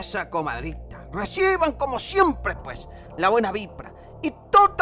Esa 0.00 0.30
comadrita. 0.30 1.08
Reciban 1.12 1.72
como 1.72 1.98
siempre, 1.98 2.56
pues, 2.62 2.88
la 3.16 3.28
buena 3.28 3.52
vibra 3.52 3.97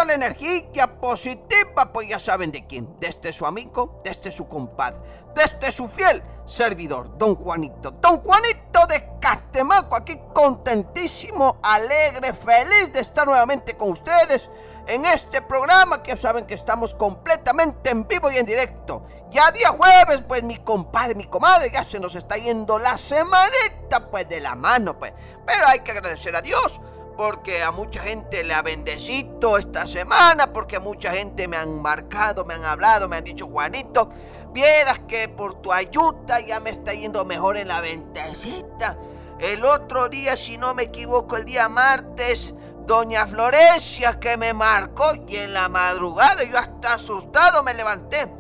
la 0.07 0.15
energía 0.15 1.01
positiva, 1.01 1.93
pues 1.93 2.09
ya 2.09 2.19
saben 2.19 2.53
de 2.53 2.67
quién. 2.67 2.97
Desde 3.01 3.33
su 3.33 3.47
amigo, 3.47 4.01
desde 4.05 4.31
su 4.31 4.49
compadre, 4.49 5.01
desde 5.35 5.71
su 5.73 5.89
fiel 5.89 6.23
servidor, 6.45 7.19
don 7.19 7.35
Juanito. 7.35 7.91
Don 7.91 8.21
Juanito 8.21 8.87
de 8.89 9.19
Catemaco, 9.21 9.97
aquí 9.97 10.19
contentísimo, 10.33 11.59
alegre, 11.63 12.33
feliz 12.33 12.93
de 12.93 13.01
estar 13.01 13.27
nuevamente 13.27 13.77
con 13.77 13.91
ustedes 13.91 14.51
en 14.87 15.05
este 15.05 15.43
programa 15.43 16.03
que 16.03 16.17
saben 16.17 16.47
que 16.47 16.55
estamos 16.55 16.95
completamente 16.95 17.91
en 17.91 18.07
vivo 18.07 18.31
y 18.31 18.37
en 18.37 18.47
directo. 18.47 19.03
Ya 19.31 19.51
día 19.51 19.71
jueves, 19.71 20.23
pues 20.27 20.43
mi 20.43 20.59
compadre, 20.59 21.15
mi 21.15 21.25
comadre, 21.25 21.71
ya 21.73 21.83
se 21.83 21.99
nos 21.99 22.15
está 22.15 22.37
yendo 22.37 22.79
la 22.79 22.97
semanita, 22.97 24.09
pues 24.11 24.29
de 24.29 24.41
la 24.41 24.55
mano, 24.55 24.99
pues. 24.99 25.13
Pero 25.45 25.67
hay 25.67 25.81
que 25.81 25.91
agradecer 25.91 26.37
a 26.37 26.41
Dios 26.41 26.81
porque 27.17 27.63
a 27.63 27.71
mucha 27.71 28.03
gente 28.03 28.45
le 28.45 28.55
ha 28.55 28.63
bendecido 28.63 29.57
esta 29.57 29.87
semana, 29.87 30.53
porque 30.53 30.77
a 30.77 30.81
mucha 30.81 31.13
gente 31.13 31.49
me 31.49 31.57
han 31.57 31.81
marcado, 31.81 32.45
me 32.45 32.55
han 32.55 32.65
hablado, 32.65 33.09
me 33.09 33.17
han 33.17 33.25
dicho, 33.25 33.47
Juanito, 33.47 34.11
vieras 34.53 35.01
que 35.09 35.29
por 35.29 35.61
tu 35.63 35.73
ayuda 35.73 36.41
ya 36.41 36.61
me 36.61 36.71
está 36.71 36.93
yendo 36.93 37.25
mejor 37.25 37.57
en 37.57 37.69
la 37.69 37.81
ventecita. 37.81 38.97
El 39.39 39.65
otro 39.65 40.09
día, 40.09 40.37
si 40.37 40.57
no 40.59 40.75
me 40.75 40.85
equivoco, 40.85 41.37
el 41.37 41.45
día 41.45 41.69
martes, 41.69 42.55
doña 42.87 43.27
Florencia 43.27 44.19
que 44.21 44.37
me 44.37 44.55
marcó 44.55 45.15
y 45.27 45.37
en 45.37 45.53
la 45.53 45.69
madrugada 45.69 46.45
yo 46.45 46.57
hasta 46.59 46.95
asustado 46.95 47.63
me 47.63 47.75
levanté. 47.75 48.31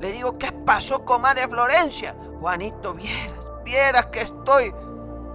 Le 0.00 0.12
digo, 0.12 0.38
¿qué 0.38 0.52
pasó 0.52 1.04
con 1.04 1.22
Madre 1.22 1.48
Florencia? 1.48 2.16
Juanito, 2.40 2.94
vieras, 2.94 3.34
vieras 3.64 4.06
que 4.06 4.20
estoy 4.20 4.72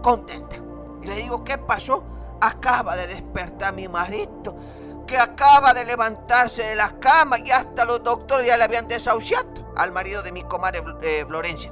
contenta. 0.02 0.58
Y 1.02 1.08
le 1.08 1.16
digo, 1.16 1.44
¿qué 1.44 1.58
pasó? 1.58 2.04
Acaba 2.42 2.96
de 2.96 3.08
despertar 3.08 3.74
mi 3.74 3.88
marido, 3.88 4.56
que 5.08 5.18
acaba 5.18 5.74
de 5.74 5.86
levantarse 5.86 6.64
de 6.64 6.76
la 6.76 7.00
cama 7.00 7.40
y 7.40 7.52
hasta 7.52 7.86
los 7.86 8.04
doctores 8.04 8.48
ya 8.48 8.58
le 8.58 8.64
habían 8.64 8.88
desahuciado 8.88 9.74
al 9.76 9.92
marido 9.92 10.22
de 10.24 10.32
mi 10.32 10.44
comadre 10.44 10.84
eh, 11.02 11.24
Florencia. 11.28 11.72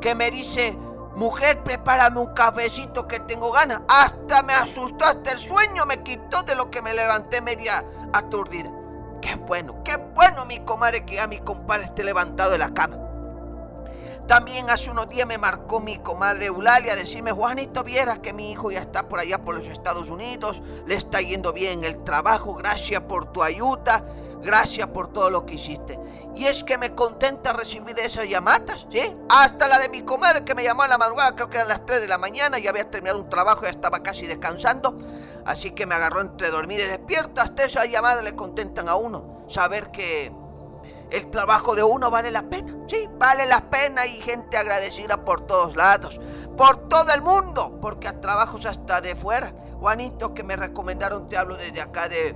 Que 0.00 0.14
me 0.14 0.30
dice, 0.30 0.76
mujer, 1.16 1.62
prepárame 1.62 2.20
un 2.20 2.34
cafecito 2.34 3.06
que 3.06 3.20
tengo 3.20 3.52
ganas. 3.52 3.82
Hasta 3.88 4.42
me 4.42 4.54
asustó, 4.54 5.04
hasta 5.04 5.32
el 5.32 5.38
sueño 5.38 5.86
me 5.86 6.02
quitó 6.02 6.42
de 6.42 6.54
lo 6.54 6.70
que 6.70 6.82
me 6.82 6.94
levanté 6.94 7.40
media 7.40 7.84
aturdida. 8.12 8.70
Qué 9.20 9.34
bueno, 9.36 9.82
qué 9.84 9.96
bueno 9.96 10.46
mi 10.46 10.60
comadre 10.60 11.04
que 11.04 11.20
a 11.20 11.26
mi 11.26 11.38
compadre 11.38 11.84
esté 11.84 12.04
levantado 12.04 12.52
de 12.52 12.58
la 12.58 12.72
cama. 12.72 13.09
También 14.30 14.70
hace 14.70 14.92
unos 14.92 15.08
días 15.08 15.26
me 15.26 15.38
marcó 15.38 15.80
mi 15.80 15.98
comadre 15.98 16.46
Eulalia 16.46 16.92
a 16.92 16.96
decirme, 16.96 17.32
Juanito, 17.32 17.82
vieras 17.82 18.20
que 18.20 18.32
mi 18.32 18.52
hijo 18.52 18.70
ya 18.70 18.78
está 18.78 19.08
por 19.08 19.18
allá 19.18 19.42
por 19.42 19.56
los 19.56 19.66
Estados 19.66 20.08
Unidos, 20.08 20.62
le 20.86 20.94
está 20.94 21.20
yendo 21.20 21.52
bien 21.52 21.82
el 21.82 22.04
trabajo, 22.04 22.54
gracias 22.54 23.00
por 23.00 23.32
tu 23.32 23.42
ayuda, 23.42 24.04
gracias 24.40 24.86
por 24.90 25.08
todo 25.08 25.30
lo 25.30 25.44
que 25.44 25.54
hiciste. 25.54 25.98
Y 26.36 26.44
es 26.44 26.62
que 26.62 26.78
me 26.78 26.94
contenta 26.94 27.52
recibir 27.52 27.98
esas 27.98 28.28
llamadas, 28.28 28.86
¿sí? 28.88 29.16
Hasta 29.28 29.66
la 29.66 29.80
de 29.80 29.88
mi 29.88 30.02
comadre 30.02 30.44
que 30.44 30.54
me 30.54 30.62
llamó 30.62 30.82
a 30.82 30.86
la 30.86 30.96
madrugada, 30.96 31.34
creo 31.34 31.50
que 31.50 31.56
eran 31.56 31.66
las 31.66 31.84
3 31.84 32.00
de 32.00 32.06
la 32.06 32.16
mañana, 32.16 32.60
ya 32.60 32.70
había 32.70 32.88
terminado 32.88 33.18
un 33.18 33.28
trabajo, 33.28 33.64
ya 33.64 33.70
estaba 33.70 34.04
casi 34.04 34.28
descansando, 34.28 34.96
así 35.44 35.72
que 35.72 35.86
me 35.86 35.96
agarró 35.96 36.20
entre 36.20 36.50
dormir 36.50 36.78
y 36.78 36.84
despierto, 36.84 37.40
hasta 37.40 37.64
esas 37.64 37.90
llamadas 37.90 38.22
le 38.22 38.36
contentan 38.36 38.88
a 38.88 38.94
uno, 38.94 39.44
saber 39.48 39.90
que 39.90 40.32
el 41.10 41.30
trabajo 41.30 41.74
de 41.74 41.82
uno 41.82 42.12
vale 42.12 42.30
la 42.30 42.48
pena. 42.48 42.79
Sí, 42.90 43.08
vale 43.20 43.46
la 43.46 43.70
pena 43.70 44.04
y 44.04 44.20
gente 44.20 44.56
agradecida 44.56 45.24
por 45.24 45.42
todos 45.42 45.76
lados, 45.76 46.20
por 46.56 46.88
todo 46.88 47.12
el 47.12 47.22
mundo, 47.22 47.78
porque 47.80 48.08
a 48.08 48.20
trabajos 48.20 48.66
hasta 48.66 49.00
de 49.00 49.14
fuera. 49.14 49.54
Juanito, 49.78 50.34
que 50.34 50.42
me 50.42 50.56
recomendaron, 50.56 51.28
te 51.28 51.36
hablo 51.36 51.56
desde 51.56 51.80
acá 51.80 52.08
de, 52.08 52.34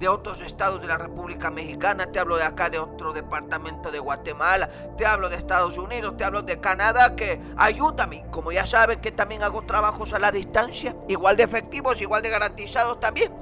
de 0.00 0.08
otros 0.08 0.40
estados 0.40 0.80
de 0.80 0.88
la 0.88 0.96
República 0.96 1.52
Mexicana, 1.52 2.06
te 2.06 2.18
hablo 2.18 2.34
de 2.36 2.42
acá 2.42 2.68
de 2.68 2.80
otro 2.80 3.12
departamento 3.12 3.92
de 3.92 4.00
Guatemala, 4.00 4.68
te 4.96 5.06
hablo 5.06 5.28
de 5.28 5.36
Estados 5.36 5.78
Unidos, 5.78 6.16
te 6.16 6.24
hablo 6.24 6.42
de 6.42 6.58
Canadá, 6.58 7.14
que 7.14 7.40
ayúdame. 7.56 8.24
Como 8.32 8.50
ya 8.50 8.66
saben 8.66 9.00
que 9.00 9.12
también 9.12 9.44
hago 9.44 9.62
trabajos 9.66 10.14
a 10.14 10.18
la 10.18 10.32
distancia, 10.32 10.96
igual 11.06 11.36
de 11.36 11.44
efectivos, 11.44 12.02
igual 12.02 12.22
de 12.22 12.30
garantizados 12.30 12.98
también. 12.98 13.32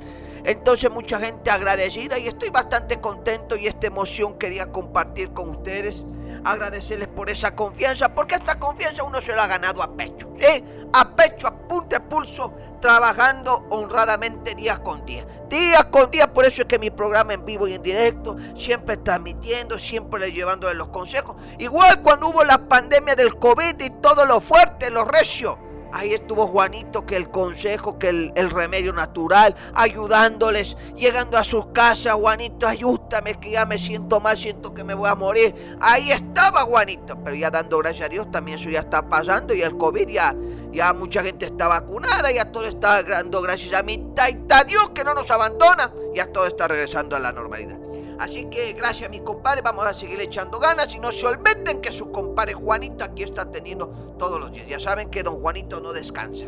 Entonces 0.45 0.91
mucha 0.91 1.19
gente 1.19 1.51
agradecida 1.51 2.19
y 2.19 2.27
estoy 2.27 2.51
bastante 2.51 3.01
contento 3.01 3.57
y 3.57 3.67
esta 3.67 3.87
emoción 3.87 4.39
quería 4.39 4.71
compartir 4.71 5.33
con 5.33 5.49
ustedes. 5.49 6.05
Agradecerles 6.45 7.09
por 7.09 7.31
esa 7.31 7.55
confianza, 7.55 8.15
porque 8.15 8.37
esta 8.37 8.59
confianza 8.59 9.05
uno 9.05 9.21
se 9.21 9.35
la 9.35 9.45
ha 9.45 9.47
ganado 9.47 9.83
a 9.83 9.97
pecho, 9.97 10.33
¿sí? 10.41 10.65
A 10.93 11.15
pecho, 11.15 11.47
a 11.47 11.69
punta 11.69 11.99
de 11.99 12.05
pulso, 12.05 12.55
trabajando 12.81 13.67
honradamente 13.71 14.55
día 14.55 14.83
con 14.83 15.05
día. 15.05 15.27
Día 15.49 15.91
con 15.91 16.11
día, 16.11 16.33
por 16.33 16.45
eso 16.45 16.63
es 16.63 16.69
que 16.69 16.79
mi 16.79 16.91
programa 16.91 17.35
en 17.35 17.45
vivo 17.45 17.69
y 17.69 17.75
en 17.75 17.83
directo, 17.83 18.37
siempre 18.55 18.97
transmitiendo, 18.97 19.79
siempre 19.79 20.33
llevándole 20.33 20.75
los 20.75 20.89
consejos. 20.89 21.37
Igual 21.59 22.03
cuando 22.03 22.29
hubo 22.29 22.45
la 22.45 22.69
pandemia 22.69 23.17
del 23.17 23.37
COVID 23.39 23.81
y 23.81 23.91
todo 24.01 24.25
lo 24.25 24.41
fuerte, 24.41 24.91
lo 24.91 25.05
recio 25.05 25.70
Ahí 25.93 26.15
estuvo 26.15 26.47
Juanito, 26.47 27.05
que 27.05 27.17
el 27.17 27.31
consejo, 27.31 27.99
que 27.99 28.09
el, 28.09 28.51
remedio 28.51 28.93
natural, 28.93 29.55
ayudándoles, 29.75 30.77
llegando 30.97 31.39
a 31.39 31.45
sus 31.45 31.67
casas. 31.67 32.15
Juanito, 32.15 32.67
ayúdame, 32.67 33.39
que 33.41 33.51
ya 33.53 33.67
me 33.67 33.79
siento 33.79 34.21
mal, 34.21 34.37
siento 34.37 34.75
que 34.75 34.85
me 34.85 34.95
voy 34.95 35.09
a 35.09 35.15
morir. 35.15 35.55
Ahí 35.81 36.11
estaba 36.11 36.63
Juanito, 36.63 37.19
pero 37.25 37.37
ya 37.37 37.51
dando 37.51 37.79
gracias 37.79 38.07
a 38.07 38.09
Dios, 38.09 38.31
también 38.31 38.59
eso 38.59 38.71
ya 38.71 38.81
está 38.81 39.09
pasando 39.09 39.55
y 39.55 39.63
el 39.63 39.77
COVID 39.77 40.09
ya, 40.09 40.35
ya 40.73 40.93
mucha 40.93 41.23
gente 41.23 41.47
está 41.47 41.69
vacunada, 41.69 42.31
ya 42.31 42.51
todo 42.51 42.67
está 42.67 43.03
dando 43.03 43.43
gracias 43.43 43.75
a 43.75 43.83
mi 43.83 43.99
taita 44.15 44.65
Dios 44.65 44.91
que 44.91 45.05
no 45.05 45.15
nos 45.15 45.31
abandona, 45.31 45.93
ya 46.15 46.27
todo 46.27 46.47
está 46.47 46.69
regresando 46.69 47.17
a 47.17 47.19
la 47.19 47.33
normalidad. 47.33 47.79
Así 48.21 48.45
que 48.51 48.75
gracias 48.75 49.09
a 49.09 49.11
mi 49.11 49.21
compadre, 49.21 49.63
vamos 49.63 49.87
a 49.87 49.95
seguir 49.95 50.21
echando 50.21 50.59
ganas 50.59 50.95
y 50.95 50.99
no 50.99 51.11
se 51.11 51.27
olviden 51.27 51.81
que 51.81 51.91
su 51.91 52.13
compadre 52.13 52.53
Juanito 52.53 53.03
aquí 53.03 53.23
está 53.23 53.51
teniendo 53.51 53.89
todos 54.19 54.39
los 54.39 54.53
días. 54.53 54.69
Ya 54.69 54.79
saben 54.79 55.09
que 55.09 55.23
don 55.23 55.41
Juanito 55.41 55.81
no 55.81 55.95
descansa. 55.95 56.47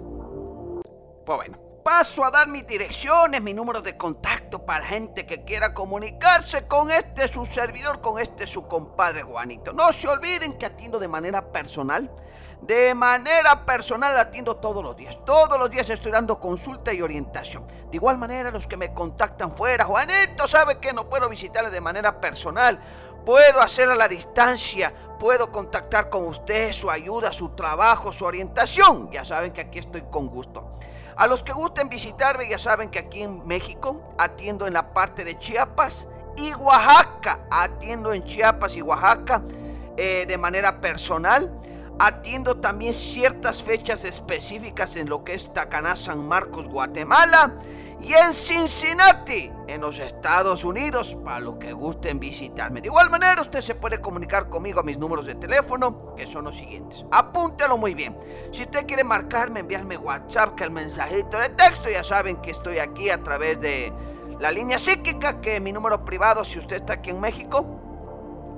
Pues 1.25 1.39
bueno, 1.39 1.59
paso 1.83 2.25
a 2.25 2.31
dar 2.31 2.49
mis 2.49 2.67
direcciones, 2.67 3.43
mi 3.43 3.55
número 3.55 3.81
de 3.81 3.97
contacto 3.97 4.65
para 4.65 4.85
gente 4.85 5.27
que 5.27 5.45
quiera 5.45 5.75
comunicarse 5.75 6.67
con 6.67 6.91
este 6.91 7.29
su 7.29 7.45
servidor, 7.45 8.01
con 8.01 8.21
este 8.21 8.47
su 8.47 8.67
compadre 8.67 9.23
Juanito. 9.23 9.73
No 9.73 9.93
se 9.93 10.09
olviden 10.09 10.59
que 10.59 10.67
atiendo 10.67 10.99
de 10.99 11.09
manera 11.09 11.53
personal 11.53 12.11
de 12.63 12.95
manera 12.95 13.67
personal 13.67 14.17
atiendo 14.17 14.57
todos 14.57 14.85
los 14.85 14.97
días. 14.97 15.19
Todos 15.27 15.59
los 15.59 15.69
días 15.69 15.91
estoy 15.91 16.13
dando 16.13 16.39
consulta 16.39 16.93
y 16.93 17.03
orientación. 17.03 17.67
De 17.91 17.97
igual 17.97 18.19
manera, 18.19 18.51
los 18.51 18.69
que 18.69 18.77
me 18.77 18.95
contactan 18.95 19.55
fuera, 19.57 19.85
Juanito 19.85 20.47
sabe 20.47 20.79
que 20.79 20.93
no 20.93 21.09
puedo 21.09 21.29
visitarle 21.29 21.71
de 21.71 21.81
manera 21.81 22.21
personal. 22.21 22.81
Puedo 23.27 23.61
hacer 23.61 23.89
a 23.91 23.97
la 23.97 24.07
distancia. 24.07 24.95
Puedo 25.19 25.51
contactar 25.51 26.09
con 26.09 26.27
usted, 26.27 26.73
su 26.73 26.89
ayuda, 26.91 27.33
su 27.33 27.51
trabajo, 27.51 28.13
su 28.13 28.25
orientación. 28.25 29.11
Ya 29.11 29.25
saben 29.25 29.53
que 29.53 29.63
aquí 29.63 29.81
estoy 29.81 30.03
con 30.03 30.29
gusto. 30.29 30.73
A 31.23 31.29
los 31.29 31.45
que 31.45 31.53
gusten 31.53 31.89
visitarme, 31.89 32.49
ya 32.49 32.59
saben 32.59 32.91
que 32.91 32.99
aquí 32.99 33.23
en 33.23 33.47
México 33.47 34.03
atiendo 34.19 34.67
en 34.67 34.73
la 34.73 34.93
parte 34.93 35.23
de 35.23 35.39
Chiapas 35.39 36.09
y 36.37 36.53
Oaxaca. 36.55 37.47
Atiendo 37.49 38.13
en 38.13 38.25
Chiapas 38.25 38.77
y 38.77 38.83
Oaxaca 38.83 39.41
eh, 39.97 40.25
de 40.27 40.37
manera 40.37 40.81
personal 40.81 41.49
Atiendo 41.99 42.57
también 42.57 42.95
ciertas 42.95 43.63
fechas 43.63 44.05
específicas 44.05 44.97
en 44.97 45.09
lo 45.09 45.23
que 45.23 45.35
es 45.35 45.53
Tacaná, 45.53 45.95
San 45.95 46.27
Marcos, 46.27 46.69
Guatemala 46.69 47.55
y 48.03 48.15
en 48.15 48.35
Cincinnati, 48.35 49.53
en 49.69 49.81
los 49.81 50.01
Estados 50.01 50.65
Unidos, 50.65 51.17
para 51.25 51.39
los 51.39 51.55
que 51.57 51.73
gusten 51.73 52.19
visitarme. 52.19 52.81
De 52.81 52.89
igual 52.89 53.11
manera, 53.11 53.41
usted 53.41 53.61
se 53.61 53.77
puede 53.77 54.01
comunicar 54.01 54.49
conmigo 54.49 54.81
a 54.81 54.83
mis 54.83 54.99
números 54.99 55.27
de 55.27 55.37
teléfono, 55.37 56.17
que 56.17 56.27
son 56.27 56.43
los 56.45 56.57
siguientes. 56.57 57.07
Apúntelo 57.13 57.79
muy 57.79 57.95
bien. 57.95 58.19
Si 58.51 58.63
usted 58.63 58.87
quiere 58.87 59.05
marcarme, 59.05 59.61
enviarme 59.61 59.97
WhatsApp, 59.97 60.57
que 60.57 60.65
el 60.65 60.73
mensajito 60.73 61.39
de 61.39 61.51
texto, 61.51 61.89
ya 61.91 62.03
saben 62.03 62.39
que 62.39 62.51
estoy 62.51 62.81
aquí 62.81 63.11
a 63.11 63.23
través 63.23 63.61
de 63.61 63.93
la 64.41 64.51
línea 64.51 64.81
psíquica, 64.81 65.41
que 65.41 65.61
mi 65.61 65.73
número 65.73 66.05
privado, 66.05 66.45
si 66.45 66.59
usted 66.59 66.75
está 66.77 66.95
aquí 66.95 67.11
en 67.11 67.21
México, 67.21 67.65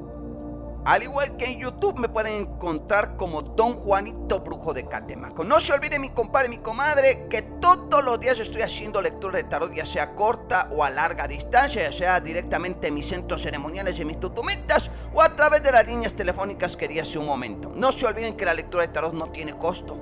Al 0.83 1.03
igual 1.03 1.37
que 1.37 1.45
en 1.45 1.59
YouTube 1.59 1.99
me 1.99 2.09
pueden 2.09 2.41
encontrar 2.41 3.15
como 3.15 3.43
Don 3.43 3.75
Juanito 3.75 4.39
Brujo 4.39 4.73
de 4.73 4.87
Catemaco. 4.87 5.43
No 5.43 5.59
se 5.59 5.73
olvide 5.73 5.99
mi 5.99 6.09
compadre 6.09 6.49
mi 6.49 6.57
comadre 6.57 7.27
que 7.29 7.43
todos 7.43 8.03
los 8.03 8.19
días 8.19 8.39
estoy 8.39 8.63
haciendo 8.63 8.99
lectura 8.99 9.37
de 9.37 9.43
tarot, 9.43 9.71
ya 9.75 9.85
sea 9.85 10.15
corta 10.15 10.69
o 10.71 10.83
a 10.83 10.89
larga 10.89 11.27
distancia, 11.27 11.83
ya 11.83 11.91
sea 11.91 12.19
directamente 12.19 12.87
en 12.87 12.95
mis 12.95 13.07
centros 13.07 13.43
ceremoniales 13.43 13.99
y 13.99 14.05
mis 14.05 14.19
tutumitas 14.19 14.89
o 15.13 15.21
a 15.21 15.35
través 15.35 15.61
de 15.61 15.71
las 15.71 15.85
líneas 15.85 16.15
telefónicas 16.15 16.75
que 16.75 16.87
di 16.87 16.97
hace 16.97 17.19
un 17.19 17.27
momento. 17.27 17.71
No 17.75 17.91
se 17.91 18.07
olviden 18.07 18.35
que 18.35 18.45
la 18.45 18.55
lectura 18.55 18.87
de 18.87 18.91
tarot 18.91 19.13
no 19.13 19.27
tiene 19.27 19.55
costo. 19.55 19.99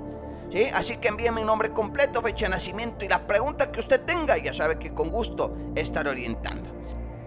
¿Sí? 0.50 0.64
Así 0.72 0.96
que 0.96 1.08
envíeme 1.08 1.42
mi 1.42 1.46
nombre 1.46 1.72
completo, 1.72 2.22
fecha 2.22 2.46
de 2.46 2.50
nacimiento 2.50 3.04
y 3.04 3.08
la 3.08 3.26
pregunta 3.26 3.70
que 3.70 3.80
usted 3.80 4.00
tenga, 4.00 4.36
ya 4.38 4.52
sabe 4.54 4.78
que 4.78 4.94
con 4.94 5.10
gusto 5.10 5.54
estaré 5.76 6.08
orientando. 6.08 6.79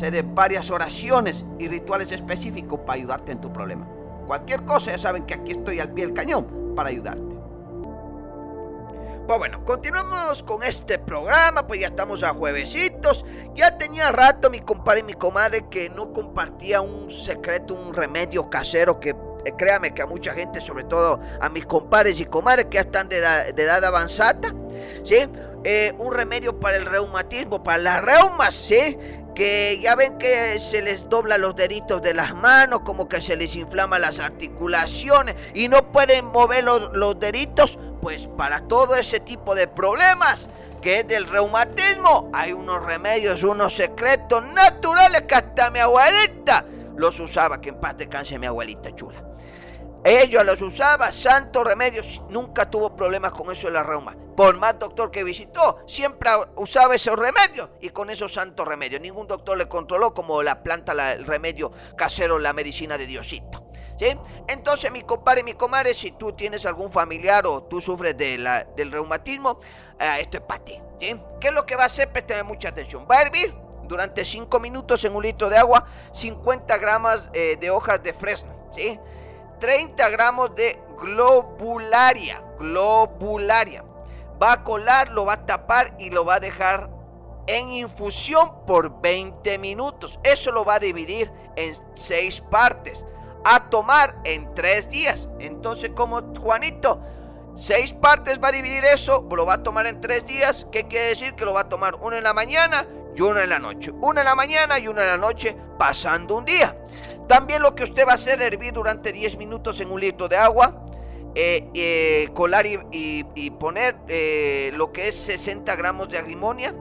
de 0.00 0.22
varias 0.22 0.70
oraciones 0.70 1.46
y 1.58 1.68
rituales 1.68 2.12
específicos 2.12 2.80
para 2.80 2.98
ayudarte 2.98 3.32
en 3.32 3.40
tu 3.40 3.52
problema. 3.52 3.88
Cualquier 4.26 4.64
cosa, 4.64 4.90
ya 4.92 4.98
saben 4.98 5.24
que 5.24 5.34
aquí 5.34 5.52
estoy 5.52 5.80
al 5.80 5.92
pie 5.92 6.06
del 6.06 6.14
cañón 6.14 6.74
para 6.74 6.88
ayudarte. 6.90 7.34
Pues 9.26 9.38
bueno, 9.38 9.64
continuamos 9.64 10.42
con 10.42 10.62
este 10.62 10.98
programa, 10.98 11.66
pues 11.66 11.80
ya 11.80 11.86
estamos 11.86 12.22
a 12.22 12.34
juevesitos. 12.34 13.24
Ya 13.54 13.78
tenía 13.78 14.12
rato 14.12 14.50
mi 14.50 14.60
compadre 14.60 15.00
y 15.00 15.04
mi 15.04 15.14
comadre 15.14 15.66
que 15.70 15.88
no 15.88 16.12
compartía 16.12 16.82
un 16.82 17.10
secreto, 17.10 17.74
un 17.74 17.94
remedio 17.94 18.50
casero 18.50 19.00
que 19.00 19.16
eh, 19.46 19.52
créame 19.56 19.94
que 19.94 20.02
a 20.02 20.06
mucha 20.06 20.34
gente, 20.34 20.60
sobre 20.60 20.84
todo 20.84 21.20
a 21.40 21.48
mis 21.48 21.64
compadres 21.64 22.20
y 22.20 22.26
comadres 22.26 22.66
que 22.66 22.74
ya 22.74 22.82
están 22.82 23.08
de 23.08 23.16
edad, 23.16 23.84
avanzada, 23.84 24.54
¿sí? 25.04 25.26
Eh, 25.64 25.94
un 25.98 26.12
remedio 26.12 26.60
para 26.60 26.76
el 26.76 26.84
reumatismo, 26.84 27.62
para 27.62 27.78
las 27.78 28.02
reumas, 28.02 28.54
¿sí? 28.54 28.98
Que 29.34 29.78
ya 29.80 29.96
ven 29.96 30.18
que 30.18 30.58
se 30.60 30.80
les 30.82 31.08
dobla 31.08 31.38
los 31.38 31.56
deditos 31.56 32.00
de 32.02 32.14
las 32.14 32.34
manos, 32.34 32.80
como 32.80 33.08
que 33.08 33.20
se 33.20 33.36
les 33.36 33.56
inflama 33.56 33.98
las 33.98 34.20
articulaciones 34.20 35.34
y 35.54 35.68
no 35.68 35.90
pueden 35.92 36.26
mover 36.26 36.64
los, 36.64 37.18
deditos, 37.18 37.78
pues 38.00 38.28
para 38.28 38.60
todo 38.60 38.94
ese 38.94 39.20
tipo 39.20 39.54
de 39.54 39.66
problemas 39.66 40.48
que 40.80 41.00
es 41.00 41.08
del 41.08 41.26
reumatismo, 41.26 42.30
hay 42.32 42.52
unos 42.52 42.84
remedios, 42.84 43.42
unos 43.42 43.74
secretos 43.74 44.44
naturales 44.52 45.22
que 45.22 45.34
hasta 45.34 45.70
mi 45.70 45.78
abuelita 45.78 46.66
los 46.96 47.18
usaba, 47.20 47.60
que 47.60 47.70
en 47.70 47.80
paz 47.80 47.96
descanse 47.96 48.38
mi 48.38 48.46
abuelita 48.46 48.94
chula. 48.94 49.23
Ella 50.04 50.44
los 50.44 50.60
usaba, 50.60 51.10
santo 51.10 51.64
remedios, 51.64 52.22
nunca 52.28 52.68
tuvo 52.68 52.94
problemas 52.94 53.30
con 53.30 53.50
eso 53.50 53.68
de 53.68 53.72
la 53.72 53.82
reuma. 53.82 54.14
Por 54.36 54.54
más 54.58 54.78
doctor 54.78 55.10
que 55.10 55.24
visitó, 55.24 55.78
siempre 55.86 56.28
usaba 56.56 56.94
esos 56.94 57.18
remedios 57.18 57.70
y 57.80 57.88
con 57.88 58.10
esos 58.10 58.34
santos 58.34 58.68
remedios. 58.68 59.00
Ningún 59.00 59.26
doctor 59.26 59.56
le 59.56 59.66
controló 59.66 60.12
como 60.12 60.42
la 60.42 60.62
planta, 60.62 61.14
el 61.14 61.24
remedio 61.24 61.72
casero, 61.96 62.38
la 62.38 62.52
medicina 62.52 62.98
de 62.98 63.06
Diosito. 63.06 63.64
¿Sí? 63.98 64.14
Entonces, 64.48 64.90
mi 64.92 65.02
compadre 65.02 65.42
mi 65.42 65.54
comadre, 65.54 65.94
si 65.94 66.10
tú 66.10 66.32
tienes 66.32 66.66
algún 66.66 66.92
familiar 66.92 67.46
o 67.46 67.62
tú 67.62 67.80
sufres 67.80 68.14
de 68.16 68.36
la, 68.36 68.64
del 68.76 68.92
reumatismo, 68.92 69.58
eh, 69.98 70.16
esto 70.20 70.36
es 70.36 70.42
para 70.42 70.64
ti. 70.64 70.78
¿sí? 70.98 71.18
¿Qué 71.40 71.48
es 71.48 71.54
lo 71.54 71.64
que 71.64 71.76
va 71.76 71.84
a 71.84 71.86
hacer? 71.86 72.12
Préstame 72.12 72.42
mucha 72.42 72.68
atención. 72.68 73.06
Va 73.10 73.18
a 73.18 73.22
hervir 73.22 73.54
durante 73.84 74.24
5 74.24 74.60
minutos 74.60 75.02
en 75.04 75.14
un 75.14 75.22
litro 75.22 75.48
de 75.48 75.56
agua 75.56 75.86
50 76.12 76.76
gramos 76.78 77.30
eh, 77.32 77.56
de 77.58 77.70
hojas 77.70 78.02
de 78.02 78.12
fresno. 78.12 78.68
¿sí? 78.74 78.98
30 79.58 80.08
gramos 80.10 80.54
de 80.54 80.80
globularia. 80.98 82.42
Globularia. 82.58 83.84
Va 84.42 84.52
a 84.52 84.64
colar, 84.64 85.10
lo 85.10 85.24
va 85.24 85.34
a 85.34 85.46
tapar 85.46 85.96
y 85.98 86.10
lo 86.10 86.24
va 86.24 86.36
a 86.36 86.40
dejar 86.40 86.90
en 87.46 87.70
infusión 87.70 88.64
por 88.66 89.00
20 89.00 89.58
minutos. 89.58 90.18
Eso 90.22 90.50
lo 90.52 90.64
va 90.64 90.74
a 90.74 90.78
dividir 90.78 91.30
en 91.56 91.74
6 91.94 92.40
partes. 92.50 93.04
A 93.44 93.68
tomar 93.68 94.16
en 94.24 94.54
3 94.54 94.88
días. 94.90 95.28
Entonces, 95.38 95.90
como 95.94 96.22
Juanito, 96.34 97.00
6 97.54 97.92
partes 97.94 98.42
va 98.42 98.48
a 98.48 98.52
dividir 98.52 98.84
eso, 98.84 99.28
lo 99.30 99.46
va 99.46 99.54
a 99.54 99.62
tomar 99.62 99.86
en 99.86 100.00
3 100.00 100.26
días. 100.26 100.66
¿Qué 100.72 100.88
quiere 100.88 101.06
decir? 101.08 101.34
Que 101.34 101.44
lo 101.44 101.52
va 101.52 101.60
a 101.60 101.68
tomar 101.68 101.94
uno 101.96 102.16
en 102.16 102.24
la 102.24 102.32
mañana 102.32 102.86
y 103.14 103.20
uno 103.20 103.40
en 103.40 103.50
la 103.50 103.58
noche. 103.58 103.92
Una 104.00 104.22
en 104.22 104.26
la 104.26 104.34
mañana 104.34 104.78
y 104.78 104.88
una 104.88 105.02
en 105.02 105.08
la 105.08 105.18
noche, 105.18 105.56
pasando 105.78 106.36
un 106.36 106.44
día. 106.44 106.76
También 107.26 107.62
lo 107.62 107.74
que 107.74 107.84
usted 107.84 108.06
va 108.06 108.12
a 108.12 108.14
hacer 108.16 108.42
hervir 108.42 108.72
durante 108.72 109.12
10 109.12 109.38
minutos 109.38 109.80
en 109.80 109.90
un 109.90 110.00
litro 110.00 110.28
de 110.28 110.36
agua, 110.36 110.84
eh, 111.34 111.68
eh, 111.74 112.28
colar 112.34 112.66
y, 112.66 113.50
poner 113.58 113.96
eh, 114.08 114.72
lo 114.74 114.92
que 114.92 115.08
es 115.08 115.16
60 115.16 115.74
gramos 115.74 116.08
de 116.08 116.18
agrimonia, 116.18 116.74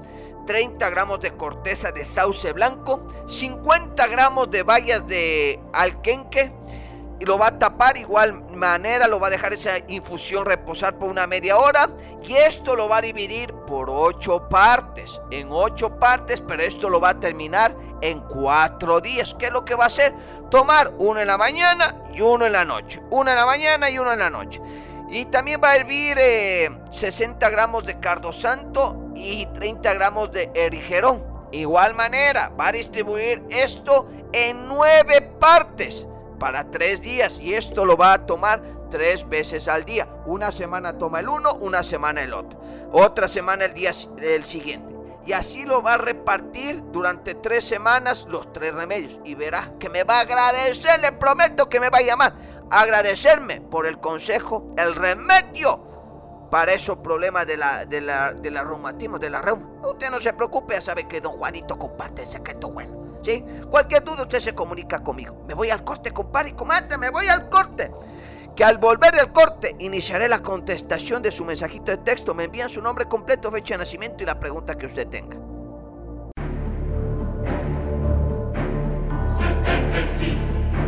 30 0.45 0.89
gramos 0.89 1.21
de 1.21 1.31
corteza 1.35 1.91
de 1.91 2.03
sauce 2.03 2.51
blanco, 2.51 3.07
50 3.27 4.05
gramos 4.07 4.51
de 4.51 4.63
bayas 4.63 5.07
de 5.07 5.59
alquenque, 5.71 6.51
y 7.23 7.25
lo 7.25 7.37
va 7.37 7.47
a 7.47 7.57
tapar 7.57 7.95
igual 7.95 8.33
manera, 8.49 9.07
lo 9.07 9.17
va 9.17 9.27
a 9.27 9.29
dejar 9.29 9.53
esa 9.53 9.77
infusión 9.87 10.45
reposar 10.45 10.97
por 10.97 11.09
una 11.09 11.25
media 11.25 11.57
hora 11.57 11.89
y 12.21 12.33
esto 12.33 12.75
lo 12.75 12.89
va 12.89 12.97
a 12.97 13.01
dividir 13.01 13.53
por 13.65 13.89
ocho 13.89 14.49
partes, 14.49 15.21
en 15.31 15.47
ocho 15.49 15.97
partes, 15.97 16.43
pero 16.45 16.63
esto 16.63 16.89
lo 16.89 16.99
va 16.99 17.11
a 17.11 17.19
terminar 17.21 17.77
en 18.01 18.19
cuatro 18.19 18.99
días. 18.99 19.33
¿Qué 19.39 19.45
es 19.45 19.53
lo 19.53 19.63
que 19.63 19.73
va 19.73 19.85
a 19.85 19.87
hacer? 19.87 20.13
Tomar 20.51 20.95
uno 20.97 21.21
en 21.21 21.27
la 21.27 21.37
mañana 21.37 21.95
y 22.13 22.19
uno 22.19 22.45
en 22.45 22.51
la 22.51 22.65
noche, 22.65 23.01
uno 23.09 23.31
en 23.31 23.37
la 23.37 23.45
mañana 23.45 23.89
y 23.89 23.97
uno 23.97 24.11
en 24.11 24.19
la 24.19 24.29
noche. 24.29 24.61
Y 25.09 25.23
también 25.25 25.61
va 25.63 25.69
a 25.69 25.75
hervir 25.77 26.17
60 26.89 27.47
eh, 27.47 27.51
gramos 27.51 27.85
de 27.85 28.01
cardo 28.01 28.33
santo 28.33 29.11
y 29.15 29.45
30 29.45 29.93
gramos 29.93 30.29
de 30.33 30.51
erigerón. 30.53 31.23
Igual 31.53 31.93
manera, 31.93 32.51
va 32.59 32.67
a 32.67 32.71
distribuir 32.73 33.43
esto 33.49 34.09
en 34.33 34.67
nueve 34.67 35.21
partes 35.21 36.09
para 36.39 36.69
tres 36.71 37.01
días 37.01 37.39
y 37.39 37.53
esto 37.53 37.85
lo 37.85 37.97
va 37.97 38.13
a 38.13 38.25
tomar 38.25 38.61
tres 38.89 39.27
veces 39.27 39.67
al 39.67 39.85
día. 39.85 40.07
Una 40.25 40.51
semana 40.51 40.97
toma 40.97 41.19
el 41.19 41.29
uno, 41.29 41.53
una 41.55 41.83
semana 41.83 42.21
el 42.21 42.33
otro. 42.33 42.59
Otra 42.91 43.27
semana 43.27 43.65
el 43.65 43.73
día 43.73 43.91
el 44.21 44.43
siguiente. 44.43 44.93
y 45.25 45.31
así 45.31 45.63
lo 45.63 45.81
va 45.81 45.93
a 45.93 45.97
repartir 45.97 46.83
durante 46.91 47.33
tres 47.33 47.63
semanas 47.63 48.27
los 48.29 48.51
tres 48.51 48.73
remedios. 48.73 49.19
Y 49.23 49.35
verás 49.35 49.71
que 49.79 49.89
me 49.89 50.03
va 50.03 50.17
a 50.17 50.21
agradecer, 50.21 50.99
le 50.99 51.13
prometo 51.13 51.69
que 51.69 51.79
me 51.79 51.89
va 51.89 51.99
a 51.99 52.01
llamar. 52.01 52.35
Agradecerme 52.69 53.61
por 53.61 53.85
el 53.87 53.99
consejo, 53.99 54.73
el 54.77 54.95
remedio 54.95 55.87
para 56.51 56.73
esos 56.73 56.97
problemas 56.97 57.47
de 57.47 57.57
la, 57.57 57.85
de 57.85 58.01
la, 58.01 58.33
de 58.33 58.51
la 58.51 58.63
reumatismo, 58.63 59.17
de 59.17 59.29
la 59.29 59.41
reuma. 59.41 59.67
Usted 59.87 60.11
no 60.11 60.19
se 60.19 60.33
preocupe, 60.33 60.75
ya 60.75 60.81
sabe 60.81 61.07
que 61.07 61.21
don 61.21 61.31
Juanito 61.31 61.79
comparte 61.79 62.23
el 62.23 62.27
secreto 62.27 62.67
bueno. 62.69 63.02
¿Sí? 63.23 63.43
Cualquier 63.69 64.03
duda 64.03 64.23
usted 64.23 64.39
se 64.39 64.53
comunica 64.53 65.01
conmigo. 65.01 65.45
Me 65.47 65.53
voy 65.53 65.69
al 65.69 65.83
corte, 65.83 66.11
compadre 66.11 66.49
y 66.49 66.53
comadre, 66.53 66.97
me 66.97 67.09
voy 67.09 67.27
al 67.27 67.49
corte 67.49 67.91
que 68.55 68.63
al 68.63 68.77
volver 68.77 69.15
del 69.15 69.31
corte 69.31 69.75
iniciaré 69.79 70.27
la 70.29 70.41
contestación 70.41 71.21
de 71.21 71.31
su 71.31 71.43
mensajito 71.43 71.91
de 71.91 71.97
texto. 71.97 72.33
Me 72.33 72.45
envían 72.45 72.69
su 72.69 72.81
nombre 72.81 73.05
completo, 73.05 73.51
fecha 73.51 73.75
de 73.75 73.79
nacimiento 73.79 74.23
y 74.23 74.27
la 74.27 74.39
pregunta 74.39 74.75
que 74.77 74.85
usted 74.85 75.07
tenga. 75.07 75.37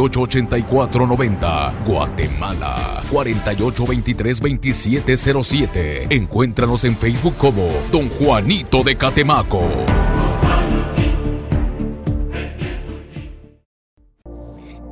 8490 0.00 1.74
Guatemala 1.84 3.02
4823-2707. 3.10 6.06
Encuéntranos 6.10 6.84
en 6.84 6.96
Facebook 6.96 7.36
como 7.36 7.68
Don 7.92 8.08
Juanito 8.08 8.82
de 8.82 8.96
Catemaco. 8.96 9.60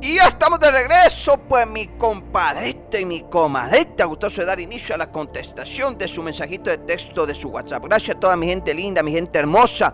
Y 0.01 0.15
ya 0.15 0.27
estamos 0.27 0.59
de 0.59 0.71
regreso, 0.71 1.37
pues 1.47 1.67
mi 1.67 1.85
compadrita 1.85 2.99
y 2.99 3.05
mi 3.05 3.25
comadrita 3.29 4.05
gustoso 4.05 4.41
de 4.41 4.47
dar 4.47 4.59
inicio 4.59 4.95
a 4.95 4.97
la 4.97 5.11
contestación 5.11 5.97
de 5.97 6.07
su 6.07 6.23
mensajito 6.23 6.69
de 6.69 6.79
texto 6.79 7.25
de 7.25 7.35
su 7.35 7.49
WhatsApp. 7.49 7.83
Gracias 7.85 8.15
a 8.15 8.19
toda 8.19 8.35
mi 8.35 8.47
gente 8.47 8.73
linda, 8.73 9.03
mi 9.03 9.11
gente 9.11 9.37
hermosa 9.37 9.93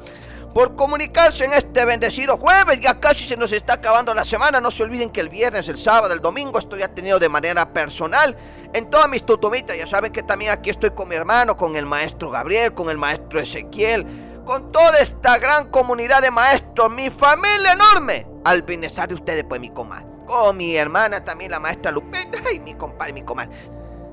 por 0.56 0.78
comunicarse 0.78 1.44
en 1.44 1.52
este 1.52 1.84
bendecido 1.84 2.38
jueves. 2.38 2.80
Ya 2.80 2.98
casi 3.02 3.26
se 3.26 3.36
nos 3.36 3.52
está 3.52 3.74
acabando 3.74 4.14
la 4.14 4.24
semana. 4.24 4.62
No 4.62 4.72
se 4.72 4.84
olviden 4.84 5.10
que 5.10 5.20
el 5.20 5.28
viernes, 5.28 5.68
el 5.68 5.76
sábado, 5.76 6.14
el 6.14 6.22
domingo 6.22 6.60
estoy 6.60 6.82
tenido 6.96 7.20
de 7.20 7.28
manera 7.28 7.74
personal 7.74 8.38
en 8.72 8.90
todas 8.90 9.10
mis 9.10 9.26
tutumitas. 9.26 9.78
Ya 9.78 9.86
saben 9.86 10.14
que 10.14 10.24
también 10.24 10.52
aquí 10.52 10.70
estoy 10.70 10.92
con 10.92 11.10
mi 11.10 11.16
hermano, 11.16 11.58
con 11.58 11.76
el 11.76 11.86
maestro 11.86 12.32
Gabriel, 12.32 12.74
con 12.74 12.90
el 12.90 12.98
maestro 12.98 13.42
Ezequiel, 13.42 14.06
con 14.46 14.72
toda 14.72 14.98
esta 15.00 15.38
gran 15.40 15.70
comunidad 15.72 16.22
de 16.22 16.32
maestros, 16.32 16.90
mi 16.90 17.10
familia 17.10 17.74
enorme. 17.74 18.26
Al 18.46 18.62
bienestar 18.62 19.10
de 19.10 19.16
ustedes, 19.16 19.44
pues 19.44 19.60
mi 19.60 19.72
comadre. 19.72 20.06
Con 20.26 20.56
mi 20.56 20.74
hermana 20.78 21.22
también, 21.22 21.52
la 21.52 21.60
maestra 21.60 21.92
Lupita, 21.92 22.40
y 22.54 22.62
mi 22.62 22.76
compadre, 22.76 23.12
mi 23.12 23.24
comadre. 23.24 23.52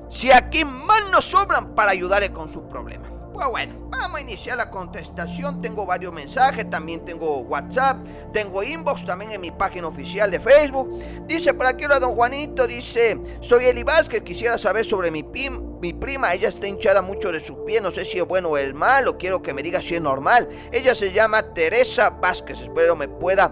Si 0.09 0.29
aquí 0.29 0.65
más 0.65 1.09
nos 1.09 1.23
sobran 1.23 1.73
para 1.73 1.91
ayudarle 1.91 2.33
con 2.33 2.51
sus 2.51 2.63
problemas. 2.63 3.12
Pues 3.33 3.47
bueno, 3.47 3.87
vamos 3.89 4.19
a 4.19 4.21
iniciar 4.21 4.57
la 4.57 4.69
contestación. 4.69 5.59
Tengo 5.59 5.87
varios 5.87 6.13
mensajes, 6.13 6.69
también 6.69 7.03
tengo 7.03 7.39
WhatsApp, 7.39 7.97
tengo 8.31 8.61
inbox 8.61 9.03
también 9.05 9.31
en 9.31 9.41
mi 9.41 9.49
página 9.49 9.87
oficial 9.87 10.29
de 10.29 10.39
Facebook. 10.39 11.01
Dice 11.25 11.53
por 11.55 11.65
aquí, 11.65 11.85
hola 11.85 11.99
don 11.99 12.13
Juanito, 12.13 12.67
dice, 12.67 13.19
soy 13.41 13.65
Eli 13.65 13.83
Vázquez, 13.83 14.21
quisiera 14.21 14.57
saber 14.59 14.85
sobre 14.85 15.09
mi, 15.09 15.23
prima, 15.23 16.33
ella 16.33 16.49
está 16.49 16.67
hinchada 16.67 17.01
mucho 17.01 17.31
de 17.31 17.39
sus 17.39 17.57
pies, 17.65 17.81
no 17.81 17.89
sé 17.89 18.05
si 18.05 18.19
es 18.19 18.25
bueno 18.27 18.49
o 18.49 18.57
es 18.57 18.73
malo, 18.73 19.17
quiero 19.17 19.41
que 19.41 19.53
me 19.53 19.63
diga 19.63 19.81
si 19.81 19.95
es 19.95 20.01
normal. 20.01 20.47
Ella 20.71 20.93
se 20.93 21.11
llama 21.11 21.53
Teresa 21.53 22.11
Vázquez, 22.11 22.61
espero 22.61 22.95
me 22.95 23.07
pueda 23.07 23.51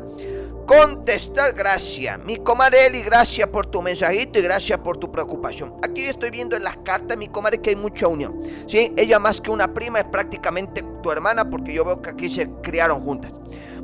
contestar. 0.71 1.53
Gracias. 1.53 2.23
Mi 2.23 2.37
comadre 2.37 2.85
Eli, 2.85 3.01
gracias 3.01 3.47
por 3.49 3.67
tu 3.67 3.81
mensajito 3.81 4.39
y 4.39 4.41
gracias 4.41 4.79
por 4.79 4.97
tu 4.97 5.11
preocupación. 5.11 5.75
Aquí 5.83 6.03
estoy 6.03 6.29
viendo 6.29 6.55
en 6.55 6.63
las 6.63 6.77
cartas, 6.77 7.17
mi 7.17 7.27
comadre, 7.27 7.59
que 7.59 7.71
hay 7.71 7.75
mucha 7.75 8.07
unión. 8.07 8.41
¿sí? 8.67 8.93
Ella 8.95 9.19
más 9.19 9.41
que 9.41 9.51
una 9.51 9.73
prima 9.73 9.99
es 9.99 10.05
prácticamente 10.05 10.83
tu 11.03 11.11
hermana 11.11 11.49
porque 11.49 11.73
yo 11.73 11.83
veo 11.83 12.01
que 12.01 12.11
aquí 12.11 12.29
se 12.29 12.49
criaron 12.63 13.01
juntas. 13.01 13.33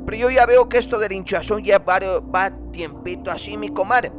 Pero 0.06 0.16
yo 0.16 0.30
ya 0.30 0.46
veo 0.46 0.68
que 0.68 0.78
esto 0.78 0.98
del 0.98 1.12
hinchazón 1.12 1.62
ya 1.62 1.78
va 1.78 2.50
tiempito 2.72 3.30
así, 3.30 3.58
mi 3.58 3.68
comadre. 3.68 4.10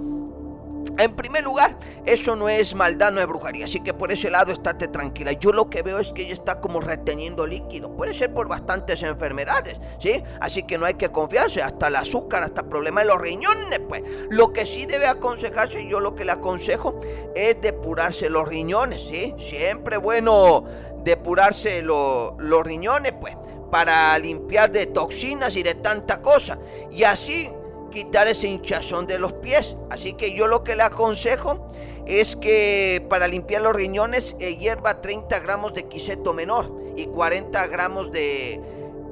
En 0.98 1.16
primer 1.16 1.44
lugar, 1.44 1.78
eso 2.06 2.36
no 2.36 2.50
es 2.50 2.76
maldad, 2.76 3.12
no 3.14 3.22
es 3.22 3.28
brujería, 3.28 3.66
así 3.66 3.80
que 3.80 3.94
por 3.94 4.12
ese 4.12 4.30
lado 4.30 4.52
estate 4.52 4.90
tranquila. 4.90 5.32
Yo 5.32 5.54
lo 5.54 5.70
que 5.70 5.82
veo 5.82 5.98
es 5.98 6.12
que 6.12 6.24
ella 6.24 6.34
está 6.34 6.60
como 6.60 6.82
reteniendo 6.82 7.48
líquido. 7.48 7.96
Puede 7.96 8.14
ser 8.14 8.34
por 8.34 8.50
bastantes 8.50 9.02
enfermedades, 9.04 9.80
¿sí? 10.00 10.22
Así 10.42 10.64
que 10.64 10.78
no 10.78 10.86
hay 10.86 10.96
que 10.96 11.10
confiarse, 11.10 11.62
hasta 11.62 11.88
el 11.88 11.96
azúcar, 11.96 12.44
hasta 12.44 12.64
problemas 12.64 13.06
de 13.06 13.10
los 13.14 13.22
riñones, 13.22 13.80
pues. 13.88 14.04
Lo 14.30 14.52
que 14.52 14.66
sí 14.66 14.86
debe 14.86 15.08
aconsejarse, 15.08 15.88
yo 15.88 16.02
lo 16.02 16.16
que 16.16 16.26
le 16.26 16.34
aconsejo, 16.34 17.00
es 17.34 17.62
depurarse 17.62 18.30
los 18.30 18.48
riñones, 18.48 19.02
¿sí? 19.02 19.34
Siempre 19.38 19.98
bueno 19.98 20.66
depurarse 21.04 21.82
los 21.82 22.64
riñones, 22.66 23.14
pues, 23.14 23.38
para 23.72 24.18
limpiar 24.20 24.72
de 24.72 24.88
toxinas 24.88 25.56
y 25.56 25.64
de 25.64 25.76
tanta 25.76 26.22
cosa. 26.22 26.60
Y 26.92 27.04
así 27.04 27.50
quitar 27.90 28.28
ese 28.28 28.48
hinchazón 28.48 29.08
de 29.08 29.20
los 29.20 29.34
pies. 29.34 29.78
Así 29.90 30.14
que 30.14 30.34
yo 30.34 30.48
lo 30.48 30.64
que 30.64 30.76
le 30.76 30.84
aconsejo 30.84 31.70
es 32.06 32.36
que 32.36 33.06
para 33.10 33.28
limpiar 33.28 33.62
los 33.62 33.76
riñones 33.76 34.36
eh, 34.40 34.58
hierva 34.58 35.02
30 35.02 35.40
gramos 35.40 35.74
de 35.74 35.88
quiseto 35.88 36.34
menor 36.34 36.74
y 36.96 37.06
40 37.06 37.68
gramos 37.68 38.12
de 38.12 38.62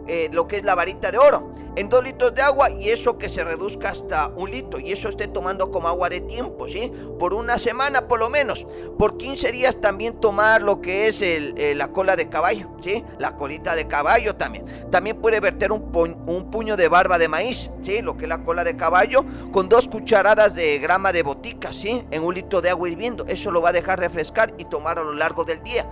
eh, 0.08 0.30
lo 0.32 0.48
que 0.48 0.58
es 0.58 0.64
la 0.64 0.76
varita 0.76 1.12
de 1.12 1.18
oro 1.18 1.52
en 1.78 1.90
dos 1.90 2.04
litros 2.04 2.34
de 2.34 2.42
agua 2.42 2.72
y 2.72 2.90
eso 2.90 3.20
que 3.20 3.30
se 3.30 3.44
reduzca 3.44 3.90
hasta 3.90 4.30
un 4.36 4.50
litro 4.50 4.80
y 4.80 4.92
eso 4.92 5.10
esté 5.10 5.28
tomando 5.28 5.70
como 5.70 5.88
agua 5.88 6.10
de 6.10 6.22
tiempo, 6.22 6.68
¿sí? 6.68 6.92
Por 7.20 7.36
una 7.36 7.60
semana 7.60 8.08
por 8.08 8.20
lo 8.20 8.32
menos. 8.32 8.66
Por 8.98 9.16
15 9.18 9.52
días 9.52 9.80
también 9.80 10.20
tomar 10.20 10.64
lo 10.64 10.82
que 10.82 11.08
es 11.08 11.22
el, 11.22 11.54
eh, 11.56 11.76
la 11.76 11.90
cola 11.90 12.16
de 12.16 12.30
caballo, 12.30 12.68
¿sí? 12.82 13.06
La 13.20 13.36
colita 13.36 13.76
de 13.76 13.88
caballo 13.88 14.36
también. 14.36 14.66
También 14.90 15.22
puede 15.22 15.40
verter 15.40 15.72
un, 15.72 15.92
un 16.26 16.50
puño 16.50 16.78
de 16.78 16.88
barba 16.88 17.20
de 17.20 17.28
maíz, 17.28 17.70
¿sí? 17.82 18.02
Lo 18.02 18.18
que 18.18 18.26
es 18.26 18.30
la 18.30 18.44
cola 18.44 18.64
de 18.64 18.76
caballo 18.76 19.24
con 19.52 19.70
dos 19.70 19.88
cucharadas 19.88 20.56
de 20.56 20.80
grama 20.80 21.14
de 21.14 21.22
botica, 21.22 21.72
¿sí? 21.72 22.04
En 22.10 22.24
un 22.24 22.34
litro 22.34 22.60
de 22.60 22.72
agua 22.72 22.90
hirviendo. 22.90 23.24
Eso 23.28 23.52
lo 23.52 23.62
va 23.62 23.70
a 23.70 23.74
dejar 23.74 24.00
refrescar 24.00 24.52
y 24.58 24.66
tomar 24.66 24.98
a 24.98 25.04
lo 25.04 25.14
largo 25.14 25.46
del 25.46 25.62
día. 25.62 25.88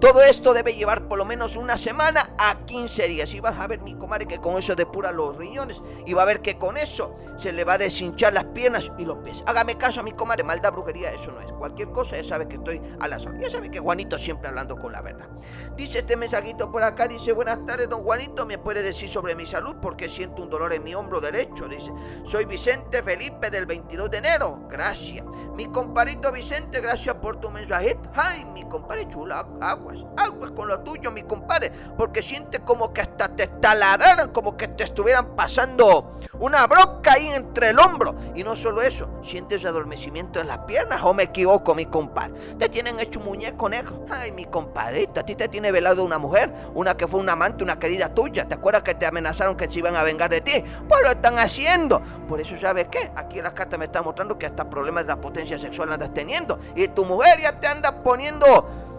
Todo 0.00 0.22
esto 0.22 0.54
debe 0.54 0.72
llevar 0.72 1.08
por 1.08 1.18
lo 1.18 1.26
menos 1.26 1.56
una 1.56 1.76
semana 1.76 2.34
a 2.38 2.56
15 2.58 3.06
días. 3.06 3.34
Y 3.34 3.40
vas 3.40 3.58
a 3.58 3.66
ver, 3.66 3.82
mi 3.82 3.94
comadre, 3.94 4.24
que 4.24 4.38
con 4.38 4.56
eso 4.56 4.74
depura 4.74 5.12
los 5.12 5.36
riñones. 5.36 5.82
Y 6.06 6.14
va 6.14 6.22
a 6.22 6.24
ver 6.24 6.40
que 6.40 6.56
con 6.56 6.78
eso 6.78 7.14
se 7.36 7.52
le 7.52 7.64
va 7.64 7.74
a 7.74 7.78
deshinchar 7.78 8.32
las 8.32 8.46
piernas 8.46 8.90
y 8.96 9.04
los 9.04 9.18
pies. 9.18 9.44
Hágame 9.46 9.76
caso 9.76 10.00
a 10.00 10.02
mi 10.02 10.12
comadre, 10.12 10.42
maldad, 10.42 10.72
brujería, 10.72 11.10
eso 11.10 11.30
no 11.32 11.40
es. 11.42 11.52
Cualquier 11.52 11.90
cosa, 11.90 12.16
ya 12.16 12.24
sabe 12.24 12.48
que 12.48 12.56
estoy 12.56 12.80
a 12.98 13.08
la 13.08 13.18
zona. 13.18 13.40
Ya 13.40 13.50
sabe 13.50 13.70
que 13.70 13.78
Juanito 13.78 14.18
siempre 14.18 14.48
hablando 14.48 14.76
con 14.76 14.90
la 14.90 15.02
verdad. 15.02 15.28
Dice 15.76 15.98
este 15.98 16.16
mensajito 16.16 16.72
por 16.72 16.82
acá, 16.82 17.06
dice, 17.06 17.32
buenas 17.32 17.66
tardes, 17.66 17.90
don 17.90 18.02
Juanito, 18.02 18.46
¿me 18.46 18.56
puede 18.56 18.82
decir 18.82 19.08
sobre 19.10 19.34
mi 19.34 19.44
salud? 19.44 19.76
Porque 19.82 20.08
siento 20.08 20.42
un 20.42 20.48
dolor 20.48 20.72
en 20.72 20.82
mi 20.82 20.94
hombro 20.94 21.20
derecho. 21.20 21.68
Dice, 21.68 21.92
soy 22.24 22.46
Vicente 22.46 23.02
Felipe 23.02 23.50
del 23.50 23.66
22 23.66 24.10
de 24.10 24.16
enero. 24.16 24.66
Gracias. 24.70 25.26
Mi 25.56 25.66
compadrito 25.66 26.32
Vicente, 26.32 26.80
gracias 26.80 27.16
por 27.16 27.36
tu 27.36 27.50
mensajito. 27.50 28.10
Ay, 28.14 28.46
mi 28.46 28.62
compadre 28.64 29.06
chula, 29.06 29.46
agua 29.60 29.89
aguas, 30.16 30.50
con 30.52 30.68
lo 30.68 30.80
tuyo, 30.80 31.10
mi 31.10 31.22
compadre, 31.22 31.70
porque 31.96 32.22
sientes 32.22 32.60
como 32.60 32.92
que 32.92 33.00
hasta 33.00 33.34
te 33.34 33.46
taladraran, 33.46 34.30
como 34.30 34.56
que 34.56 34.68
te 34.68 34.84
estuvieran 34.84 35.36
pasando 35.36 36.18
una 36.38 36.66
broca 36.66 37.12
ahí 37.12 37.28
entre 37.28 37.70
el 37.70 37.78
hombro. 37.78 38.14
Y 38.34 38.42
no 38.42 38.56
solo 38.56 38.82
eso, 38.82 39.08
sientes 39.22 39.64
adormecimiento 39.64 40.40
en 40.40 40.48
las 40.48 40.58
piernas, 40.60 41.00
o 41.02 41.14
me 41.14 41.24
equivoco, 41.24 41.74
mi 41.74 41.86
compadre. 41.86 42.34
Te 42.58 42.68
tienen 42.68 42.98
hecho 43.00 43.20
un 43.20 43.26
muñeco 43.26 43.68
negro. 43.68 44.06
Ay, 44.10 44.32
mi 44.32 44.46
compadrita, 44.46 45.20
a 45.20 45.26
ti 45.26 45.34
te 45.34 45.48
tiene 45.48 45.72
velado 45.72 46.04
una 46.04 46.18
mujer, 46.18 46.52
una 46.74 46.96
que 46.96 47.06
fue 47.06 47.20
un 47.20 47.28
amante, 47.28 47.64
una 47.64 47.78
querida 47.78 48.14
tuya. 48.14 48.46
¿Te 48.46 48.54
acuerdas 48.54 48.82
que 48.82 48.94
te 48.94 49.06
amenazaron 49.06 49.56
que 49.56 49.68
se 49.68 49.78
iban 49.78 49.96
a 49.96 50.02
vengar 50.02 50.30
de 50.30 50.40
ti? 50.40 50.64
Pues 50.88 51.02
lo 51.02 51.10
están 51.10 51.38
haciendo. 51.38 52.00
Por 52.28 52.40
eso, 52.40 52.56
¿sabes 52.56 52.88
qué? 52.90 53.10
Aquí 53.16 53.38
en 53.38 53.44
las 53.44 53.54
cartas 53.54 53.78
me 53.78 53.86
está 53.86 54.02
mostrando 54.02 54.38
que 54.38 54.46
hasta 54.46 54.68
problemas 54.68 55.04
de 55.04 55.08
la 55.08 55.20
potencia 55.20 55.58
sexual 55.58 55.92
andas 55.92 56.12
teniendo. 56.14 56.58
Y 56.74 56.88
tu 56.88 57.04
mujer 57.04 57.40
ya 57.40 57.58
te 57.60 57.66
anda 57.66 58.02
poniendo 58.02 58.89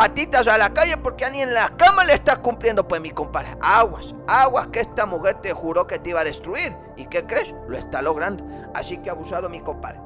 patitas 0.00 0.48
a 0.48 0.56
la 0.56 0.72
calle 0.72 0.96
porque 0.96 1.30
ni 1.30 1.42
en 1.42 1.52
la 1.52 1.76
cama 1.76 2.04
le 2.04 2.14
estás 2.14 2.38
cumpliendo. 2.38 2.88
Pues 2.88 3.02
mi 3.02 3.10
compadre, 3.10 3.54
aguas, 3.60 4.14
aguas 4.26 4.68
que 4.68 4.80
esta 4.80 5.04
mujer 5.04 5.42
te 5.42 5.52
juró 5.52 5.86
que 5.86 5.98
te 5.98 6.08
iba 6.08 6.20
a 6.20 6.24
destruir. 6.24 6.74
¿Y 6.96 7.04
qué 7.04 7.26
crees? 7.26 7.54
Lo 7.68 7.76
está 7.76 8.00
logrando. 8.00 8.42
Así 8.74 8.96
que 8.96 9.10
abusado 9.10 9.50
mi 9.50 9.60
compadre. 9.60 10.00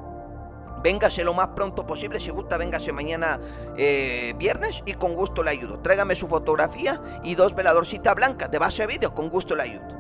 Véngase 0.82 1.22
lo 1.22 1.32
más 1.32 1.48
pronto 1.54 1.86
posible, 1.86 2.18
si 2.18 2.30
gusta, 2.30 2.56
véngase 2.56 2.92
mañana 2.92 3.38
eh, 3.78 4.34
viernes 4.36 4.82
y 4.84 4.94
con 4.94 5.14
gusto 5.14 5.44
le 5.44 5.52
ayudo. 5.52 5.78
Tráigame 5.78 6.16
su 6.16 6.26
fotografía 6.26 7.00
y 7.22 7.36
dos 7.36 7.54
veladorcitas 7.54 8.16
blancas 8.16 8.50
de 8.50 8.58
base 8.58 8.82
de 8.82 8.88
vídeo, 8.88 9.14
con 9.14 9.30
gusto 9.30 9.54
le 9.54 9.62
ayudo. 9.62 9.94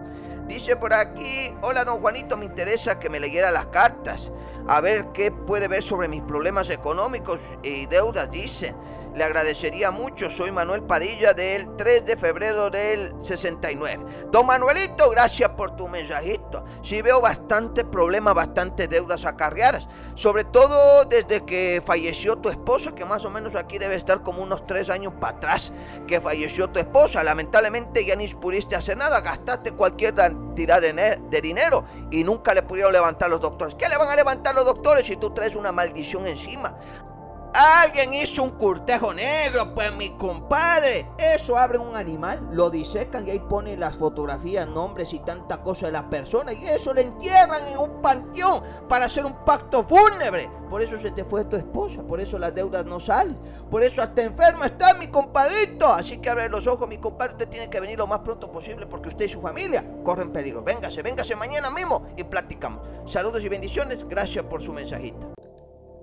Dice 0.48 0.76
por 0.76 0.92
aquí, 0.92 1.54
hola 1.62 1.84
don 1.84 2.00
Juanito, 2.00 2.36
me 2.36 2.44
interesa 2.44 2.98
que 2.98 3.08
me 3.08 3.18
leyera 3.18 3.50
las 3.50 3.66
cartas, 3.66 4.30
a 4.68 4.82
ver 4.82 5.06
qué 5.14 5.32
puede 5.32 5.68
ver 5.68 5.82
sobre 5.82 6.06
mis 6.06 6.20
problemas 6.20 6.68
económicos 6.68 7.40
y 7.62 7.86
deudas, 7.86 8.30
dice. 8.30 8.74
Le 9.14 9.22
agradecería 9.22 9.92
mucho, 9.92 10.28
soy 10.28 10.50
Manuel 10.50 10.82
Padilla 10.82 11.34
del 11.34 11.76
3 11.76 12.04
de 12.04 12.16
febrero 12.16 12.68
del 12.68 13.12
69. 13.20 14.04
Don 14.32 14.44
Manuelito, 14.44 15.08
gracias 15.10 15.50
por 15.50 15.76
tu 15.76 15.86
mensajito. 15.86 16.64
Sí 16.82 17.00
veo 17.00 17.20
bastante 17.20 17.84
problemas, 17.84 18.34
bastantes 18.34 18.90
deudas 18.90 19.24
acarreadas, 19.24 19.86
sobre 20.16 20.42
todo 20.42 21.04
desde 21.04 21.44
que 21.44 21.80
falleció 21.86 22.38
tu 22.38 22.48
esposa, 22.48 22.92
que 22.92 23.04
más 23.04 23.24
o 23.24 23.30
menos 23.30 23.54
aquí 23.54 23.78
debe 23.78 23.94
estar 23.94 24.20
como 24.22 24.42
unos 24.42 24.66
tres 24.66 24.90
años 24.90 25.12
para 25.20 25.36
atrás, 25.36 25.72
que 26.08 26.20
falleció 26.20 26.70
tu 26.70 26.80
esposa. 26.80 27.22
Lamentablemente 27.22 28.04
ya 28.04 28.16
ni 28.16 28.26
pudiste 28.26 28.74
hacer 28.74 28.96
nada, 28.96 29.20
gastaste 29.20 29.70
cualquier 29.72 30.14
cantidad 30.14 30.80
de, 30.80 30.92
de 30.92 31.40
dinero 31.40 31.84
y 32.10 32.24
nunca 32.24 32.52
le 32.52 32.64
pudieron 32.64 32.92
levantar 32.92 33.30
los 33.30 33.40
doctores. 33.40 33.76
¿Qué 33.76 33.88
le 33.88 33.96
van 33.96 34.08
a 34.08 34.16
levantar 34.16 34.56
los 34.56 34.64
doctores 34.64 35.06
si 35.06 35.14
tú 35.14 35.32
traes 35.32 35.54
una 35.54 35.70
maldición 35.70 36.26
encima? 36.26 36.76
Alguien 37.56 38.12
hizo 38.12 38.42
un 38.42 38.50
curtejo 38.50 39.14
negro, 39.14 39.74
pues 39.74 39.94
mi 39.94 40.10
compadre. 40.16 41.06
Eso 41.16 41.56
abre 41.56 41.78
un 41.78 41.94
animal, 41.94 42.48
lo 42.50 42.68
disecan 42.68 43.28
y 43.28 43.30
ahí 43.30 43.38
ponen 43.38 43.78
las 43.78 43.94
fotografías, 43.94 44.68
nombres 44.68 45.12
y 45.12 45.20
tanta 45.20 45.62
cosa 45.62 45.86
de 45.86 45.92
la 45.92 46.10
persona. 46.10 46.52
Y 46.52 46.66
eso 46.66 46.92
le 46.92 47.02
entierran 47.02 47.64
en 47.68 47.78
un 47.78 48.02
panteón 48.02 48.60
para 48.88 49.04
hacer 49.04 49.24
un 49.24 49.44
pacto 49.44 49.84
fúnebre. 49.84 50.50
Por 50.68 50.82
eso 50.82 50.98
se 50.98 51.12
te 51.12 51.24
fue 51.24 51.44
tu 51.44 51.54
esposa, 51.54 52.02
por 52.02 52.18
eso 52.18 52.40
las 52.40 52.52
deudas 52.56 52.86
no 52.86 52.98
salen. 52.98 53.38
Por 53.70 53.84
eso 53.84 54.02
hasta 54.02 54.22
enfermo 54.22 54.64
está 54.64 54.92
mi 54.94 55.06
compadrito. 55.06 55.86
Así 55.86 56.16
que 56.18 56.30
abre 56.30 56.48
los 56.48 56.66
ojos, 56.66 56.88
mi 56.88 56.98
compadre. 56.98 57.34
Usted 57.34 57.48
tiene 57.50 57.70
que 57.70 57.78
venir 57.78 57.98
lo 57.98 58.08
más 58.08 58.18
pronto 58.18 58.50
posible 58.50 58.86
porque 58.86 59.10
usted 59.10 59.26
y 59.26 59.28
su 59.28 59.40
familia 59.40 60.02
corren 60.02 60.32
peligro. 60.32 60.64
Véngase, 60.64 61.02
véngase 61.02 61.36
mañana 61.36 61.70
mismo 61.70 62.02
y 62.16 62.24
platicamos. 62.24 62.80
Saludos 63.06 63.44
y 63.44 63.48
bendiciones. 63.48 64.02
Gracias 64.08 64.44
por 64.46 64.60
su 64.60 64.72
mensajito. 64.72 65.34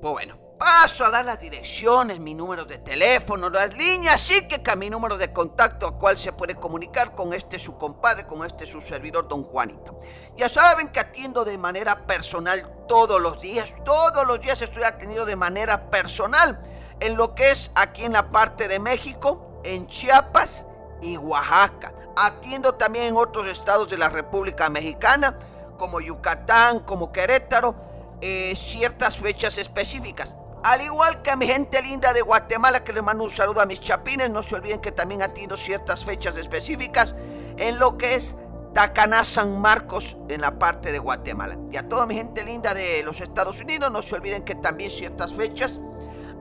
Pues 0.01 0.13
bueno 0.13 0.50
paso 0.61 1.03
a 1.03 1.09
dar 1.09 1.25
las 1.25 1.39
direcciones, 1.39 2.19
mi 2.19 2.35
número 2.35 2.65
de 2.65 2.77
teléfono, 2.77 3.49
las 3.49 3.75
líneas, 3.75 4.31
que, 4.47 4.61
que 4.61 4.75
mi 4.75 4.91
número 4.91 5.17
de 5.17 5.33
contacto 5.33 5.87
a 5.87 5.97
cual 5.97 6.15
se 6.15 6.33
puede 6.33 6.53
comunicar 6.53 7.15
con 7.15 7.33
este 7.33 7.57
su 7.57 7.79
compadre, 7.79 8.27
con 8.27 8.45
este 8.45 8.67
su 8.67 8.79
servidor, 8.79 9.27
don 9.27 9.41
Juanito. 9.41 9.99
Ya 10.37 10.47
saben 10.49 10.89
que 10.89 10.99
atiendo 10.99 11.43
de 11.45 11.57
manera 11.57 12.05
personal 12.05 12.85
todos 12.87 13.19
los 13.19 13.41
días, 13.41 13.75
todos 13.83 14.27
los 14.27 14.39
días 14.39 14.61
estoy 14.61 14.83
atendido 14.83 15.25
de 15.25 15.35
manera 15.35 15.89
personal 15.89 16.61
en 16.99 17.17
lo 17.17 17.33
que 17.33 17.49
es 17.49 17.71
aquí 17.73 18.03
en 18.03 18.13
la 18.13 18.29
parte 18.29 18.67
de 18.67 18.77
México, 18.77 19.61
en 19.63 19.87
Chiapas 19.87 20.67
y 21.01 21.17
Oaxaca. 21.17 21.91
Atiendo 22.15 22.75
también 22.75 23.05
en 23.05 23.17
otros 23.17 23.47
estados 23.47 23.89
de 23.89 23.97
la 23.97 24.09
República 24.09 24.69
Mexicana, 24.69 25.39
como 25.79 25.99
Yucatán, 26.01 26.81
como 26.81 27.11
Querétaro, 27.11 27.73
eh, 28.21 28.53
ciertas 28.55 29.17
fechas 29.17 29.57
específicas. 29.57 30.37
Al 30.63 30.81
igual 30.81 31.23
que 31.23 31.31
a 31.31 31.35
mi 31.35 31.47
gente 31.47 31.81
linda 31.81 32.13
de 32.13 32.21
Guatemala, 32.21 32.83
que 32.83 32.93
les 32.93 33.01
mando 33.01 33.23
un 33.23 33.31
saludo 33.31 33.61
a 33.61 33.65
mis 33.65 33.79
chapines, 33.79 34.29
no 34.29 34.43
se 34.43 34.55
olviden 34.55 34.79
que 34.79 34.91
también 34.91 35.23
atiendo 35.23 35.57
ciertas 35.57 36.05
fechas 36.05 36.37
específicas 36.37 37.15
en 37.57 37.79
lo 37.79 37.97
que 37.97 38.13
es 38.13 38.35
Tacaná 38.73 39.23
San 39.23 39.59
Marcos 39.59 40.17
en 40.29 40.41
la 40.41 40.59
parte 40.59 40.91
de 40.91 40.99
Guatemala. 40.99 41.57
Y 41.71 41.77
a 41.77 41.89
toda 41.89 42.05
mi 42.05 42.13
gente 42.13 42.43
linda 42.43 42.75
de 42.75 43.01
los 43.03 43.21
Estados 43.21 43.59
Unidos, 43.59 43.91
no 43.91 44.03
se 44.03 44.13
olviden 44.13 44.43
que 44.43 44.53
también 44.53 44.91
ciertas 44.91 45.33
fechas 45.33 45.81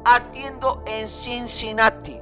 atiendo 0.05 0.85
en 0.87 1.09
Cincinnati. 1.09 2.21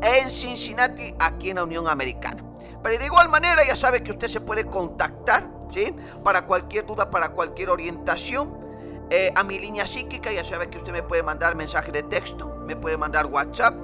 En 0.00 0.30
Cincinnati, 0.30 1.14
aquí 1.18 1.50
en 1.50 1.56
la 1.56 1.64
Unión 1.64 1.88
Americana. 1.88 2.42
Pero 2.82 2.98
de 2.98 3.04
igual 3.04 3.28
manera, 3.28 3.66
ya 3.66 3.76
sabe 3.76 4.02
que 4.02 4.12
usted 4.12 4.28
se 4.28 4.40
puede 4.40 4.64
contactar, 4.64 5.46
¿sí? 5.70 5.94
Para 6.24 6.46
cualquier 6.46 6.86
duda, 6.86 7.10
para 7.10 7.30
cualquier 7.30 7.68
orientación 7.68 8.67
eh, 9.10 9.32
a 9.34 9.42
mi 9.42 9.58
línea 9.58 9.86
psíquica, 9.86 10.30
ya 10.32 10.44
sabe 10.44 10.68
que 10.68 10.78
usted 10.78 10.92
me 10.92 11.02
puede 11.02 11.22
mandar 11.22 11.54
mensaje 11.54 11.92
de 11.92 12.02
texto, 12.02 12.54
me 12.66 12.76
puede 12.76 12.98
mandar 12.98 13.26
WhatsApp, 13.26 13.74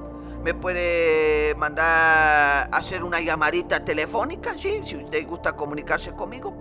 me 0.43 0.53
puede 0.53 1.55
mandar 1.55 2.69
hacer 2.71 3.03
una 3.03 3.21
llamadita 3.21 3.83
telefónica, 3.83 4.59
¿sí? 4.59 4.83
si 4.85 4.97
usted 4.97 5.27
gusta 5.27 5.57
comunicarse 5.57 6.13
conmigo. 6.13 6.55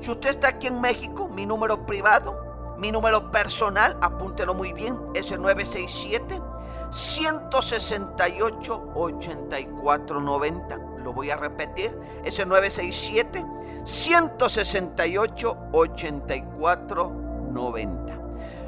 Si 0.00 0.10
usted 0.10 0.30
está 0.30 0.48
aquí 0.48 0.66
en 0.66 0.82
México, 0.82 1.30
mi 1.30 1.46
número 1.46 1.86
privado, 1.86 2.76
mi 2.76 2.92
número 2.92 3.30
personal, 3.30 3.96
apúntelo 4.02 4.52
muy 4.52 4.74
bien, 4.74 4.98
es 5.14 5.30
el 5.30 5.40
967 5.40 6.38
168 6.90 8.90
8490. 8.94 10.78
Lo 11.02 11.14
voy 11.14 11.30
a 11.30 11.36
repetir, 11.36 11.98
es 12.24 12.38
el 12.38 12.48
967 12.48 13.46
168 13.84 15.56
8490. 15.72 17.19
90. 17.50 18.20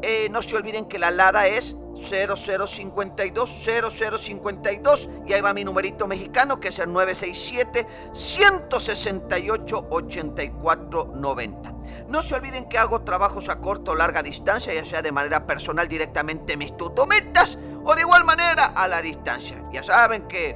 Eh, 0.08 0.30
no 0.30 0.44
se 0.44 0.56
olviden 0.56 0.86
que 0.86 1.00
la 1.00 1.10
LADA 1.10 1.48
es 1.48 1.76
0052 1.96 3.50
0052 3.50 5.10
y 5.26 5.34
ahí 5.34 5.42
va 5.42 5.52
mi 5.52 5.64
numerito 5.64 6.06
mexicano 6.06 6.60
que 6.60 6.68
es 6.68 6.78
el 6.78 6.94
967 6.94 7.88
168 8.14 9.88
8490. 9.90 11.74
No 12.08 12.22
se 12.22 12.36
olviden 12.36 12.70
que 12.70 12.78
hago 12.78 13.02
trabajos 13.02 13.50
a 13.50 13.60
corto 13.60 13.94
o 13.94 13.96
larga 13.96 14.22
distancia, 14.22 14.76
ya 14.76 14.86
sea 14.86 15.02
de 15.02 15.12
manera 15.12 15.48
personal 15.48 15.88
directamente 15.88 16.54
en 16.54 16.60
mis 16.60 16.78
tutometas 16.78 17.58
o 17.84 17.96
de 17.96 18.02
igual 18.02 18.26
manera 18.26 18.66
a 18.66 18.88
la 18.88 19.02
distancia. 19.02 19.68
Ya 19.72 19.82
saben 19.82 20.28
que 20.28 20.56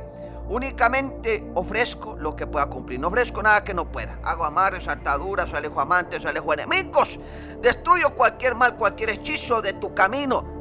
Únicamente 0.50 1.52
ofrezco 1.54 2.18
lo 2.18 2.36
que 2.36 2.48
pueda 2.48 2.66
cumplir. 2.66 3.00
No 3.00 3.10
ofrezco 3.10 3.44
nada 3.44 3.64
que 3.64 3.76
no 3.76 3.92
pueda. 3.92 4.20
Hago 4.24 4.46
amarres, 4.46 4.88
ataduras, 4.88 5.54
alejo 5.54 5.80
amantes, 5.80 6.26
alejo 6.26 6.54
enemigos. 6.54 7.20
Destruyo 7.62 8.16
cualquier 8.16 8.56
mal, 8.56 8.76
cualquier 8.76 9.12
hechizo 9.12 9.62
de 9.62 9.74
tu 9.74 9.94
camino. 9.94 10.59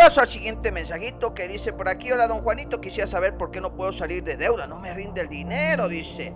Paso 0.00 0.22
al 0.22 0.28
siguiente 0.28 0.72
mensajito 0.72 1.34
que 1.34 1.46
dice 1.46 1.74
por 1.74 1.86
aquí, 1.86 2.10
hola 2.10 2.26
don 2.26 2.40
Juanito, 2.40 2.80
quisiera 2.80 3.06
saber 3.06 3.36
por 3.36 3.50
qué 3.50 3.60
no 3.60 3.76
puedo 3.76 3.92
salir 3.92 4.24
de 4.24 4.38
deuda, 4.38 4.66
no 4.66 4.80
me 4.80 4.94
rinde 4.94 5.20
el 5.20 5.28
dinero, 5.28 5.88
dice. 5.88 6.34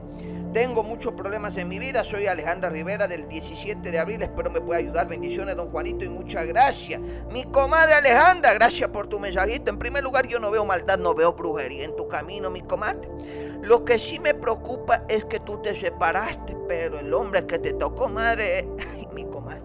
Tengo 0.52 0.82
muchos 0.82 1.14
problemas 1.14 1.56
en 1.56 1.70
mi 1.70 1.78
vida, 1.78 2.04
soy 2.04 2.26
Alejandra 2.26 2.68
Rivera 2.68 3.08
del 3.08 3.26
17 3.26 3.90
de 3.90 3.98
abril, 3.98 4.20
espero 4.20 4.50
me 4.50 4.60
pueda 4.60 4.80
ayudar, 4.80 5.08
bendiciones 5.08 5.56
don 5.56 5.70
Juanito 5.70 6.04
y 6.04 6.10
muchas 6.10 6.44
gracias. 6.44 7.00
Mi 7.32 7.44
comadre 7.44 7.94
Alejandra, 7.94 8.52
gracias 8.52 8.90
por 8.90 9.06
tu 9.06 9.18
mensajito. 9.18 9.70
En 9.70 9.78
primer 9.78 10.04
lugar, 10.04 10.28
yo 10.28 10.38
no 10.38 10.50
veo 10.50 10.66
maldad, 10.66 10.98
no 10.98 11.14
veo 11.14 11.32
brujería 11.32 11.86
en 11.86 11.96
tu 11.96 12.06
camino, 12.06 12.50
mi 12.50 12.60
comadre. 12.60 13.08
Lo 13.62 13.82
que 13.82 13.98
sí 13.98 14.18
me 14.18 14.34
preocupa 14.34 15.04
es 15.08 15.24
que 15.24 15.40
tú 15.40 15.62
te 15.62 15.74
separaste, 15.74 16.54
pero 16.68 16.98
el 16.98 17.14
hombre 17.14 17.46
que 17.46 17.58
te 17.58 17.72
tocó, 17.72 18.10
madre, 18.10 18.68
ay, 18.94 19.08
mi 19.14 19.24
comadre 19.24 19.63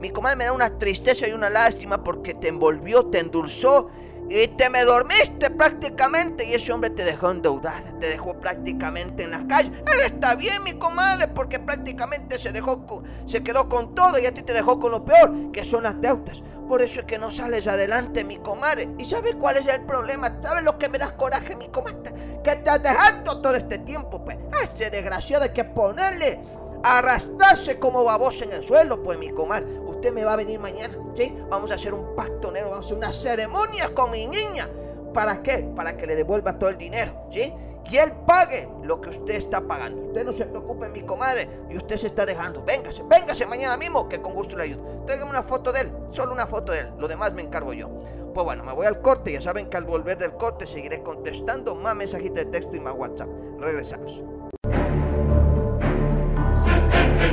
mi 0.00 0.10
comadre 0.10 0.36
me 0.36 0.44
da 0.44 0.52
una 0.52 0.78
tristeza 0.78 1.28
y 1.28 1.32
una 1.32 1.50
lástima 1.50 2.02
porque 2.04 2.34
te 2.34 2.48
envolvió, 2.48 3.06
te 3.06 3.18
endulzó 3.18 3.88
y 4.30 4.46
te 4.48 4.68
me 4.68 4.84
dormiste 4.84 5.50
prácticamente 5.50 6.44
y 6.44 6.54
ese 6.54 6.72
hombre 6.72 6.90
te 6.90 7.04
dejó 7.04 7.30
endeudada, 7.30 7.98
te 7.98 8.08
dejó 8.08 8.38
prácticamente 8.38 9.24
en 9.24 9.30
la 9.30 9.46
calle. 9.46 9.72
Él 9.86 10.00
está 10.04 10.34
bien, 10.34 10.62
mi 10.64 10.74
comadre, 10.74 11.28
porque 11.28 11.58
prácticamente 11.58 12.38
se 12.38 12.52
dejó, 12.52 12.84
se 13.24 13.42
quedó 13.42 13.68
con 13.68 13.94
todo 13.94 14.18
y 14.18 14.26
a 14.26 14.34
ti 14.34 14.42
te 14.42 14.52
dejó 14.52 14.78
con 14.78 14.92
lo 14.92 15.04
peor, 15.04 15.50
que 15.52 15.64
son 15.64 15.84
las 15.84 15.98
deudas. 16.00 16.42
Por 16.68 16.82
eso 16.82 17.00
es 17.00 17.06
que 17.06 17.18
no 17.18 17.30
sales 17.30 17.66
adelante, 17.66 18.24
mi 18.24 18.36
comadre. 18.36 18.88
¿Y 18.98 19.06
sabes 19.06 19.34
cuál 19.36 19.56
es 19.56 19.66
el 19.66 19.80
problema? 19.86 20.36
¿Sabes 20.40 20.64
lo 20.64 20.78
que 20.78 20.90
me 20.90 20.98
das 20.98 21.12
coraje, 21.12 21.56
mi 21.56 21.68
comadre? 21.68 22.12
Que 22.44 22.56
te 22.56 22.68
has 22.68 22.82
dejado 22.82 23.40
todo 23.40 23.54
este 23.54 23.78
tiempo, 23.78 24.22
pues. 24.22 24.36
Ese 24.74 24.90
desgraciado 24.90 25.44
hay 25.44 25.52
que 25.54 25.64
ponerle 25.64 26.38
arrastrarse 26.84 27.78
como 27.78 28.04
baboso 28.04 28.44
en 28.44 28.52
el 28.52 28.62
suelo, 28.62 29.02
pues 29.02 29.18
mi 29.18 29.30
comadre. 29.30 29.66
Usted 29.80 30.12
me 30.12 30.24
va 30.24 30.34
a 30.34 30.36
venir 30.36 30.58
mañana, 30.60 30.96
¿sí? 31.14 31.36
Vamos 31.48 31.70
a 31.70 31.74
hacer 31.74 31.94
un 31.94 32.14
pacto 32.14 32.52
negro, 32.52 32.70
vamos 32.70 32.86
a 32.86 32.88
hacer 32.88 32.98
una 32.98 33.12
ceremonia 33.12 33.94
con 33.94 34.10
mi 34.10 34.26
niña. 34.26 34.68
¿Para 35.12 35.42
qué? 35.42 35.70
Para 35.74 35.96
que 35.96 36.06
le 36.06 36.14
devuelva 36.14 36.58
todo 36.58 36.70
el 36.70 36.78
dinero, 36.78 37.26
¿sí? 37.30 37.52
Y 37.90 37.96
él 37.96 38.12
pague 38.26 38.68
lo 38.82 39.00
que 39.00 39.08
usted 39.08 39.34
está 39.34 39.62
pagando. 39.62 40.02
Usted 40.02 40.24
no 40.24 40.32
se 40.32 40.44
preocupe, 40.44 40.90
mi 40.90 41.00
comadre, 41.00 41.48
y 41.70 41.76
usted 41.76 41.96
se 41.96 42.08
está 42.08 42.26
dejando. 42.26 42.62
Véngase, 42.62 43.02
véngase 43.08 43.46
mañana 43.46 43.78
mismo, 43.78 44.08
que 44.08 44.20
con 44.20 44.34
gusto 44.34 44.56
le 44.56 44.64
ayudo. 44.64 45.04
Tráigame 45.06 45.30
una 45.30 45.42
foto 45.42 45.72
de 45.72 45.82
él, 45.82 45.92
solo 46.10 46.32
una 46.32 46.46
foto 46.46 46.72
de 46.72 46.80
él. 46.80 46.92
Lo 46.98 47.08
demás 47.08 47.32
me 47.32 47.42
encargo 47.42 47.72
yo. 47.72 47.88
Pues 48.34 48.44
bueno, 48.44 48.62
me 48.62 48.74
voy 48.74 48.86
al 48.86 49.00
corte. 49.00 49.32
Ya 49.32 49.40
saben 49.40 49.70
que 49.70 49.78
al 49.78 49.84
volver 49.84 50.18
del 50.18 50.34
corte 50.34 50.66
seguiré 50.66 51.02
contestando 51.02 51.74
más 51.74 51.96
mensajitos 51.96 52.36
de 52.36 52.44
texto 52.44 52.76
y 52.76 52.80
más 52.80 52.92
WhatsApp. 52.92 53.28
Regresamos. 53.58 54.22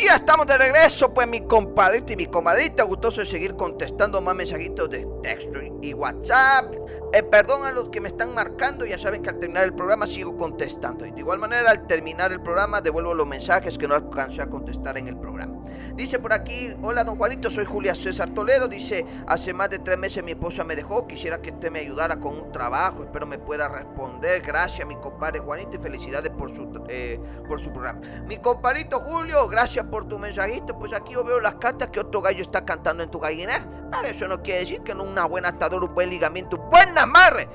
Y 0.00 0.04
ya 0.04 0.14
estamos 0.14 0.46
de 0.46 0.56
regreso, 0.56 1.12
pues 1.12 1.28
mi 1.28 1.42
compadrito 1.42 2.14
y 2.14 2.16
mi 2.16 2.24
comadrita, 2.24 2.84
gustoso 2.84 3.20
de 3.20 3.26
seguir 3.26 3.54
contestando 3.54 4.22
más 4.22 4.34
mensajitos 4.34 4.88
de 4.88 5.06
texto 5.22 5.58
y 5.82 5.92
WhatsApp. 5.92 6.74
Eh, 7.12 7.22
perdón 7.22 7.66
a 7.66 7.70
los 7.70 7.90
que 7.90 8.00
me 8.00 8.08
están 8.08 8.32
marcando, 8.32 8.86
ya 8.86 8.96
saben 8.96 9.20
que 9.20 9.28
al 9.28 9.38
terminar 9.38 9.64
el 9.64 9.74
programa 9.74 10.06
sigo 10.06 10.38
contestando. 10.38 11.04
Y 11.04 11.10
de 11.10 11.20
igual 11.20 11.38
manera, 11.38 11.70
al 11.70 11.86
terminar 11.86 12.32
el 12.32 12.40
programa, 12.40 12.80
devuelvo 12.80 13.12
los 13.12 13.26
mensajes 13.26 13.76
que 13.76 13.86
no 13.86 13.94
alcancé 13.94 14.40
a 14.40 14.48
contestar 14.48 14.96
en 14.96 15.08
el 15.08 15.18
programa. 15.18 15.59
Dice 15.94 16.18
por 16.18 16.32
aquí, 16.32 16.74
hola 16.82 17.04
don 17.04 17.16
Juanito, 17.16 17.50
soy 17.50 17.64
Julia 17.64 17.94
César 17.94 18.30
Toledo. 18.30 18.68
Dice, 18.68 19.04
hace 19.26 19.52
más 19.52 19.70
de 19.70 19.78
tres 19.78 19.98
meses 19.98 20.24
mi 20.24 20.32
esposa 20.32 20.64
me 20.64 20.76
dejó, 20.76 21.06
quisiera 21.06 21.40
que 21.40 21.50
usted 21.50 21.70
me 21.70 21.80
ayudara 21.80 22.18
con 22.20 22.36
un 22.36 22.52
trabajo, 22.52 23.04
espero 23.04 23.26
me 23.26 23.38
pueda 23.38 23.68
responder. 23.68 24.42
Gracias 24.42 24.86
mi 24.86 24.96
compadre 24.96 25.40
Juanito 25.40 25.76
y 25.76 25.80
felicidades 25.80 26.30
por 26.30 26.54
su, 26.54 26.68
eh, 26.88 27.20
por 27.48 27.60
su 27.60 27.72
programa. 27.72 28.00
Mi 28.26 28.38
compadrito 28.38 29.00
Julio, 29.00 29.48
gracias 29.48 29.86
por 29.86 30.06
tu 30.06 30.18
mensajito. 30.18 30.78
Pues 30.78 30.92
aquí 30.92 31.14
yo 31.14 31.24
veo 31.24 31.40
las 31.40 31.54
cartas 31.54 31.88
que 31.88 32.00
otro 32.00 32.20
gallo 32.20 32.42
está 32.42 32.64
cantando 32.64 33.02
en 33.02 33.10
tu 33.10 33.18
gallina. 33.18 33.68
Pero 33.90 34.08
eso 34.08 34.28
no 34.28 34.42
quiere 34.42 34.60
decir 34.60 34.82
que 34.82 34.94
no 34.94 35.04
una 35.04 35.26
buena 35.26 35.48
atadura, 35.48 35.86
un 35.86 35.94
buen 35.94 36.10
ligamento, 36.10 36.56
buena 36.56 37.02
amarre. 37.02 37.48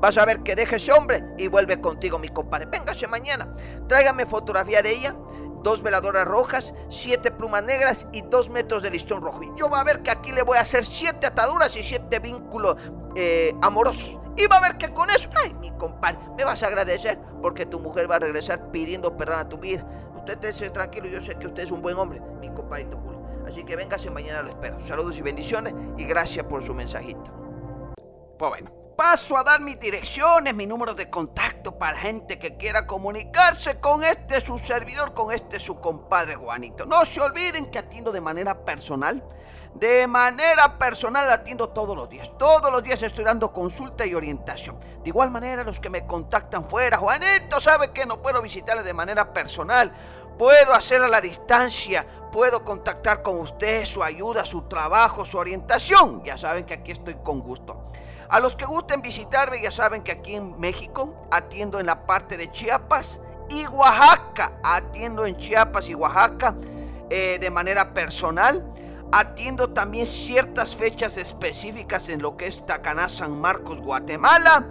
Vas 0.00 0.18
a 0.18 0.26
ver 0.26 0.42
que 0.42 0.54
deje 0.54 0.76
ese 0.76 0.92
hombre 0.92 1.24
y 1.38 1.48
vuelve 1.48 1.80
contigo, 1.80 2.18
mi 2.18 2.28
compadre. 2.28 2.66
Véngase 2.66 3.06
mañana. 3.06 3.54
Tráigame 3.88 4.26
fotografía 4.26 4.82
de 4.82 4.92
ella, 4.92 5.16
dos 5.66 5.82
veladoras 5.82 6.24
rojas, 6.24 6.74
siete 6.88 7.32
plumas 7.32 7.64
negras 7.64 8.06
y 8.12 8.22
dos 8.22 8.50
metros 8.50 8.84
de 8.84 8.90
listón 8.92 9.20
rojo. 9.20 9.42
Y 9.42 9.50
yo 9.58 9.68
va 9.68 9.80
a 9.80 9.84
ver 9.84 10.00
que 10.00 10.12
aquí 10.12 10.30
le 10.30 10.42
voy 10.42 10.58
a 10.58 10.60
hacer 10.60 10.84
siete 10.84 11.26
ataduras 11.26 11.76
y 11.76 11.82
siete 11.82 12.20
vínculos 12.20 12.76
eh, 13.16 13.52
amorosos. 13.62 14.16
Y 14.36 14.46
va 14.46 14.58
a 14.58 14.60
ver 14.60 14.78
que 14.78 14.94
con 14.94 15.10
eso, 15.10 15.28
ay, 15.42 15.54
mi 15.54 15.72
compadre, 15.72 16.18
me 16.36 16.44
vas 16.44 16.62
a 16.62 16.68
agradecer 16.68 17.18
porque 17.42 17.66
tu 17.66 17.80
mujer 17.80 18.08
va 18.08 18.14
a 18.14 18.18
regresar 18.20 18.70
pidiendo 18.70 19.16
perdón 19.16 19.40
a 19.40 19.48
tu 19.48 19.58
vida. 19.58 19.84
Usted 20.14 20.44
esté 20.44 20.70
tranquilo, 20.70 21.08
yo 21.08 21.20
sé 21.20 21.34
que 21.34 21.48
usted 21.48 21.64
es 21.64 21.72
un 21.72 21.82
buen 21.82 21.98
hombre, 21.98 22.22
mi 22.40 22.48
compadrito 22.54 22.98
Julio. 22.98 23.24
Así 23.44 23.64
que 23.64 23.74
véngase 23.74 24.08
mañana, 24.10 24.42
lo 24.42 24.50
espero. 24.50 24.78
Saludos 24.86 25.18
y 25.18 25.22
bendiciones 25.22 25.74
y 25.98 26.04
gracias 26.04 26.46
por 26.46 26.62
su 26.62 26.74
mensajito. 26.74 27.32
Pues 28.38 28.50
bueno, 28.50 28.70
paso 28.96 29.36
a 29.36 29.44
dar 29.44 29.60
mis 29.60 29.78
direcciones, 29.78 30.54
mi 30.54 30.66
número 30.66 30.94
de 30.94 31.10
contacto 31.10 31.78
para 31.78 31.98
gente 31.98 32.38
que 32.38 32.56
quiera 32.56 32.86
comunicarse 32.86 33.78
con 33.78 34.02
este 34.02 34.40
su 34.40 34.58
servidor, 34.58 35.12
con 35.12 35.32
este 35.32 35.60
su 35.60 35.78
compadre 35.80 36.36
Juanito. 36.36 36.86
No 36.86 37.04
se 37.04 37.20
olviden 37.20 37.70
que 37.70 37.78
atiendo 37.78 38.10
de 38.10 38.20
manera 38.20 38.64
personal. 38.64 39.22
De 39.74 40.06
manera 40.06 40.78
personal 40.78 41.30
atiendo 41.30 41.68
todos 41.68 41.94
los 41.94 42.08
días. 42.08 42.32
Todos 42.38 42.72
los 42.72 42.82
días 42.82 43.02
estoy 43.02 43.24
dando 43.24 43.52
consulta 43.52 44.06
y 44.06 44.14
orientación. 44.14 44.78
De 45.02 45.10
igual 45.10 45.30
manera, 45.30 45.64
los 45.64 45.80
que 45.80 45.90
me 45.90 46.06
contactan 46.06 46.66
fuera, 46.66 46.96
Juanito 46.96 47.60
sabe 47.60 47.92
que 47.92 48.06
no 48.06 48.22
puedo 48.22 48.40
visitarle 48.40 48.82
de 48.82 48.94
manera 48.94 49.34
personal. 49.34 49.92
Puedo 50.38 50.72
hacer 50.72 51.02
a 51.02 51.08
la 51.08 51.20
distancia. 51.20 52.06
Puedo 52.32 52.64
contactar 52.64 53.22
con 53.22 53.38
usted, 53.38 53.84
su 53.84 54.02
ayuda, 54.02 54.46
su 54.46 54.62
trabajo, 54.62 55.26
su 55.26 55.36
orientación. 55.36 56.24
Ya 56.24 56.38
saben 56.38 56.64
que 56.64 56.72
aquí 56.72 56.92
estoy 56.92 57.16
con 57.22 57.40
gusto. 57.40 57.86
A 58.28 58.40
los 58.40 58.56
que 58.56 58.64
gusten 58.64 59.02
visitarme, 59.02 59.62
ya 59.62 59.70
saben 59.70 60.02
que 60.02 60.12
aquí 60.12 60.34
en 60.34 60.58
México 60.58 61.14
atiendo 61.30 61.78
en 61.78 61.86
la 61.86 62.06
parte 62.06 62.36
de 62.36 62.50
Chiapas 62.50 63.20
y 63.48 63.66
Oaxaca. 63.66 64.58
Atiendo 64.64 65.26
en 65.26 65.36
Chiapas 65.36 65.88
y 65.88 65.94
Oaxaca 65.94 66.56
eh, 67.10 67.38
de 67.40 67.50
manera 67.50 67.94
personal. 67.94 68.64
Atiendo 69.12 69.70
también 69.70 70.06
ciertas 70.06 70.74
fechas 70.74 71.16
específicas 71.16 72.08
en 72.08 72.20
lo 72.20 72.36
que 72.36 72.48
es 72.48 72.66
Tacaná, 72.66 73.08
San 73.08 73.40
Marcos, 73.40 73.80
Guatemala 73.80 74.66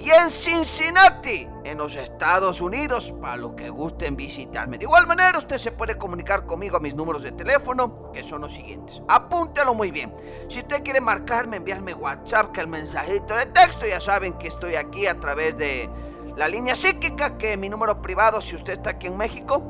y 0.00 0.10
en 0.10 0.30
Cincinnati, 0.30 1.46
en 1.62 1.76
los 1.76 1.94
Estados 1.94 2.62
Unidos, 2.62 3.12
para 3.20 3.36
los 3.36 3.52
que 3.52 3.68
gusten 3.68 4.16
visitarme. 4.16 4.78
De 4.78 4.84
igual 4.84 5.06
manera, 5.06 5.38
usted 5.38 5.58
se 5.58 5.72
puede 5.72 5.98
comunicar 5.98 6.46
conmigo 6.46 6.78
a 6.78 6.80
mis 6.80 6.94
números 6.94 7.22
de 7.22 7.32
teléfono, 7.32 8.10
que 8.10 8.24
son 8.24 8.40
los 8.40 8.54
siguientes. 8.54 9.02
Apúntelo 9.08 9.74
muy 9.74 9.90
bien. 9.90 10.14
Si 10.48 10.60
usted 10.60 10.82
quiere 10.82 11.02
marcarme, 11.02 11.58
enviarme 11.58 11.92
WhatsApp, 11.92 12.52
que 12.52 12.62
el 12.62 12.68
mensajito 12.68 13.34
de 13.34 13.44
texto, 13.46 13.86
ya 13.86 14.00
saben 14.00 14.38
que 14.38 14.48
estoy 14.48 14.76
aquí 14.76 15.06
a 15.06 15.20
través 15.20 15.58
de 15.58 15.90
la 16.34 16.48
línea 16.48 16.74
psíquica, 16.74 17.36
que 17.36 17.52
es 17.52 17.58
mi 17.58 17.68
número 17.68 18.00
privado, 18.00 18.40
si 18.40 18.56
usted 18.56 18.72
está 18.74 18.90
aquí 18.90 19.08
en 19.08 19.16
México, 19.18 19.62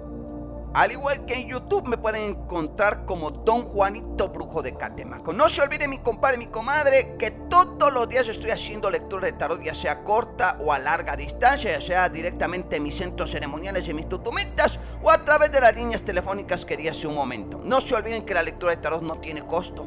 Al 0.73 0.89
igual 0.93 1.25
que 1.25 1.33
en 1.33 1.49
YouTube 1.49 1.85
me 1.85 1.97
pueden 1.97 2.29
encontrar 2.29 3.03
como 3.03 3.29
Don 3.29 3.63
Juanito 3.63 4.29
Brujo 4.29 4.61
de 4.61 4.77
Catemaco. 4.77 5.33
No 5.33 5.49
se 5.49 5.61
olviden 5.61 5.89
mi 5.89 5.97
compadre 5.97 6.37
mi 6.37 6.47
comadre 6.47 7.17
que 7.19 7.31
todos 7.31 7.91
los 7.91 8.07
días 8.07 8.29
estoy 8.29 8.51
haciendo 8.51 8.89
lectura 8.89 9.25
de 9.25 9.33
tarot, 9.33 9.61
ya 9.61 9.75
sea 9.75 10.05
corta 10.05 10.57
o 10.61 10.71
a 10.71 10.79
larga 10.79 11.17
distancia, 11.17 11.73
ya 11.73 11.81
sea 11.81 12.07
directamente 12.07 12.77
en 12.77 12.83
mis 12.83 12.95
centros 12.95 13.31
ceremoniales 13.31 13.89
y 13.89 13.93
mis 13.93 14.07
tutumitas 14.07 14.79
o 15.01 15.11
a 15.11 15.25
través 15.25 15.51
de 15.51 15.59
las 15.59 15.75
líneas 15.75 16.03
telefónicas 16.03 16.63
que 16.63 16.77
di 16.77 16.87
hace 16.87 17.05
un 17.05 17.15
momento. 17.15 17.59
No 17.61 17.81
se 17.81 17.93
olviden 17.93 18.25
que 18.25 18.33
la 18.33 18.41
lectura 18.41 18.73
de 18.73 18.81
tarot 18.81 19.01
no 19.01 19.19
tiene 19.19 19.45
costo. 19.45 19.85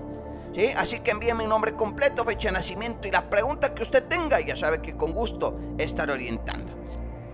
¿Sí? 0.52 0.70
Así 0.76 1.00
que 1.00 1.12
envíen 1.12 1.38
mi 1.38 1.46
nombre 1.46 1.74
completo, 1.74 2.24
fecha 2.24 2.48
de 2.48 2.52
nacimiento 2.52 3.08
y 3.08 3.10
las 3.10 3.22
preguntas 3.22 3.70
que 3.70 3.82
usted 3.82 4.06
tenga 4.06 4.38
ya 4.40 4.54
sabe 4.54 4.82
que 4.82 4.94
con 4.94 5.12
gusto 5.12 5.56
estaré 5.78 6.12
orientando. 6.12 6.73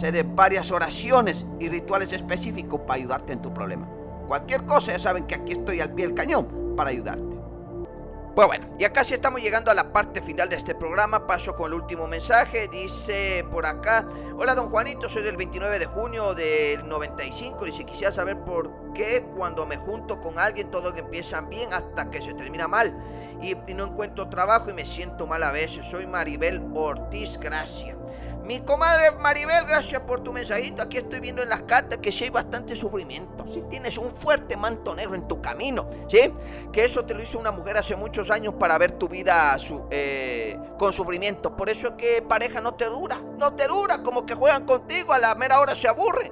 de 0.00 0.22
varias 0.22 0.70
oraciones 0.70 1.46
y 1.58 1.68
rituales 1.68 2.12
específicos 2.12 2.80
para 2.80 3.00
ayudarte 3.00 3.32
en 3.32 3.42
tu 3.42 3.52
problema. 3.52 3.88
Cualquier 4.28 4.66
cosa, 4.66 4.92
ya 4.92 4.98
saben 4.98 5.26
que 5.26 5.34
aquí 5.34 5.52
estoy 5.52 5.80
al 5.80 5.94
pie 5.94 6.06
del 6.06 6.14
cañón 6.14 6.74
para 6.76 6.90
ayudarte. 6.90 7.36
Pues 8.34 8.48
bueno, 8.48 8.66
ya 8.78 8.92
casi 8.92 9.14
estamos 9.14 9.40
llegando 9.40 9.70
a 9.70 9.74
la 9.74 9.94
parte 9.94 10.20
final 10.20 10.50
de 10.50 10.56
este 10.56 10.74
programa. 10.74 11.26
Paso 11.26 11.56
con 11.56 11.72
el 11.72 11.80
último 11.80 12.06
mensaje. 12.06 12.68
Dice 12.68 13.46
por 13.50 13.64
acá: 13.64 14.06
Hola, 14.36 14.54
don 14.54 14.68
Juanito, 14.68 15.08
soy 15.08 15.22
del 15.22 15.38
29 15.38 15.78
de 15.78 15.86
junio 15.86 16.34
del 16.34 16.86
95. 16.86 17.66
Y 17.66 17.72
si 17.72 17.86
quisiera 17.86 18.12
saber 18.12 18.38
por 18.44 18.92
qué 18.92 19.26
cuando 19.34 19.64
me 19.64 19.78
junto 19.78 20.20
con 20.20 20.38
alguien 20.38 20.70
todo 20.70 20.92
que 20.92 21.00
empiezan 21.00 21.48
bien 21.48 21.72
hasta 21.72 22.10
que 22.10 22.20
se 22.20 22.34
termina 22.34 22.68
mal. 22.68 22.94
Y, 23.40 23.56
y 23.68 23.74
no 23.74 23.84
encuentro 23.84 24.28
trabajo 24.28 24.68
y 24.68 24.74
me 24.74 24.84
siento 24.84 25.26
mal 25.26 25.42
a 25.42 25.50
veces. 25.50 25.86
Soy 25.86 26.06
Maribel 26.06 26.62
Ortiz, 26.74 27.38
gracias. 27.38 27.96
Mi 28.46 28.60
comadre 28.60 29.10
Maribel, 29.10 29.64
gracias 29.66 30.02
por 30.02 30.20
tu 30.22 30.32
mensajito. 30.32 30.80
Aquí 30.80 30.98
estoy 30.98 31.18
viendo 31.18 31.42
en 31.42 31.48
las 31.48 31.64
cartas 31.64 31.98
que 31.98 32.12
sí 32.12 32.24
hay 32.24 32.30
bastante 32.30 32.76
sufrimiento. 32.76 33.44
Si 33.48 33.62
tienes 33.62 33.98
un 33.98 34.08
fuerte 34.12 34.56
manto 34.56 34.94
negro 34.94 35.16
en 35.16 35.26
tu 35.26 35.42
camino, 35.42 35.88
¿sí? 36.08 36.32
Que 36.72 36.84
eso 36.84 37.04
te 37.04 37.14
lo 37.14 37.24
hizo 37.24 37.40
una 37.40 37.50
mujer 37.50 37.76
hace 37.76 37.96
muchos 37.96 38.30
años 38.30 38.54
para 38.54 38.78
ver 38.78 38.92
tu 38.92 39.08
vida 39.08 39.58
eh, 39.90 40.56
con 40.78 40.92
sufrimiento. 40.92 41.56
Por 41.56 41.70
eso 41.70 41.88
es 41.88 41.94
que 41.94 42.22
pareja 42.22 42.60
no 42.60 42.74
te 42.74 42.84
dura, 42.84 43.20
no 43.36 43.54
te 43.54 43.66
dura. 43.66 44.04
Como 44.04 44.24
que 44.24 44.36
juegan 44.36 44.64
contigo, 44.64 45.12
a 45.12 45.18
la 45.18 45.34
mera 45.34 45.58
hora 45.58 45.74
se 45.74 45.88
aburre. 45.88 46.30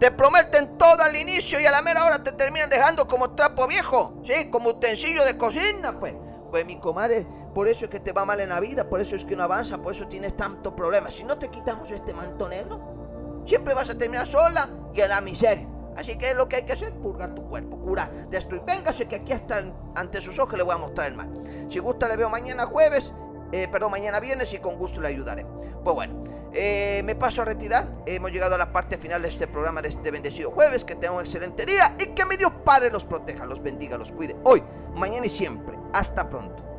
Te 0.00 0.10
prometen 0.10 0.76
todo 0.76 1.00
al 1.00 1.14
inicio 1.14 1.60
y 1.60 1.66
a 1.66 1.70
la 1.70 1.80
mera 1.80 2.04
hora 2.04 2.24
te 2.24 2.32
terminan 2.32 2.68
dejando 2.68 3.06
como 3.06 3.36
trapo 3.36 3.68
viejo, 3.68 4.14
¿sí? 4.24 4.50
Como 4.50 4.70
utensilio 4.70 5.24
de 5.24 5.38
cocina, 5.38 5.96
pues. 6.00 6.12
Pues 6.50 6.66
mi 6.66 6.78
comadre, 6.80 7.26
por 7.56 7.68
eso 7.68 7.86
es 7.86 7.90
que 7.90 8.00
te 8.00 8.12
va 8.12 8.26
mal 8.26 8.38
en 8.40 8.50
la 8.50 8.60
vida, 8.60 8.86
por 8.86 9.00
eso 9.00 9.16
es 9.16 9.24
que 9.24 9.34
no 9.34 9.42
avanza, 9.42 9.78
por 9.78 9.94
eso 9.94 10.06
tienes 10.06 10.36
tantos 10.36 10.74
problemas. 10.74 11.14
Si 11.14 11.24
no 11.24 11.38
te 11.38 11.48
quitamos 11.48 11.90
este 11.90 12.12
manto 12.12 12.50
negro, 12.50 13.40
siempre 13.46 13.72
vas 13.72 13.88
a 13.88 13.96
terminar 13.96 14.26
sola 14.26 14.68
y 14.92 15.00
en 15.00 15.08
la 15.08 15.22
miseria. 15.22 15.66
Así 15.96 16.18
que 16.18 16.34
lo 16.34 16.50
que 16.50 16.56
hay 16.56 16.62
que 16.64 16.74
hacer, 16.74 16.92
purgar 17.00 17.34
tu 17.34 17.46
cuerpo, 17.48 17.80
curar, 17.80 18.10
destruir. 18.28 18.62
Véngase 18.66 19.08
que 19.08 19.16
aquí 19.16 19.32
hasta 19.32 19.62
ante 19.94 20.20
sus 20.20 20.38
ojos 20.38 20.58
le 20.58 20.64
voy 20.64 20.74
a 20.74 20.76
mostrar 20.76 21.08
el 21.10 21.16
mal. 21.16 21.30
Si 21.70 21.78
gusta 21.78 22.06
le 22.08 22.18
veo 22.18 22.28
mañana 22.28 22.66
jueves, 22.66 23.14
eh, 23.52 23.68
perdón, 23.72 23.90
mañana 23.92 24.20
viernes 24.20 24.52
y 24.52 24.58
con 24.58 24.76
gusto 24.76 25.00
le 25.00 25.08
ayudaré. 25.08 25.46
Pues 25.82 25.96
bueno, 25.96 26.20
eh, 26.52 27.00
me 27.06 27.14
paso 27.14 27.40
a 27.40 27.46
retirar. 27.46 27.90
Hemos 28.04 28.32
llegado 28.32 28.56
a 28.56 28.58
la 28.58 28.70
parte 28.70 28.98
final 28.98 29.22
de 29.22 29.28
este 29.28 29.46
programa 29.46 29.80
de 29.80 29.88
este 29.88 30.10
bendecido 30.10 30.50
jueves. 30.50 30.84
Que 30.84 30.94
tengan 30.94 31.14
un 31.14 31.20
excelente 31.22 31.64
día 31.64 31.96
y 31.98 32.08
que 32.08 32.26
mi 32.26 32.36
Dios 32.36 32.52
Padre 32.66 32.90
los 32.90 33.06
proteja, 33.06 33.46
los 33.46 33.62
bendiga, 33.62 33.96
los 33.96 34.12
cuide. 34.12 34.36
Hoy, 34.44 34.62
mañana 34.94 35.24
y 35.24 35.30
siempre. 35.30 35.78
Hasta 35.94 36.28
pronto. 36.28 36.75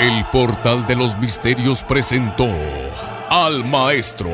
El 0.00 0.24
portal 0.26 0.86
de 0.86 0.94
los 0.94 1.16
misterios 1.18 1.82
presentó 1.82 2.48
al 3.28 3.64
maestro 3.64 4.30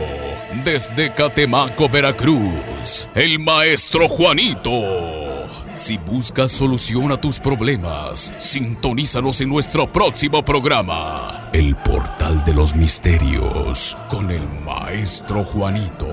desde 0.65 1.15
Catemaco, 1.15 1.89
Veracruz, 1.89 3.07
el 3.15 3.39
maestro 3.39 4.09
Juanito. 4.09 4.73
Si 5.73 5.97
buscas 5.97 6.53
solución 6.53 7.11
a 7.13 7.17
tus 7.17 7.41
problemas, 7.41 8.35
sintonízanos 8.37 9.41
en 9.41 9.49
nuestro 9.49 9.91
próximo 9.91 10.45
programa, 10.45 11.49
El 11.55 11.77
Portal 11.77 12.45
de 12.45 12.53
los 12.53 12.77
Misterios, 12.77 13.97
con 14.09 14.31
el 14.31 14.47
maestro 14.67 15.43
Juanito. 15.43 16.07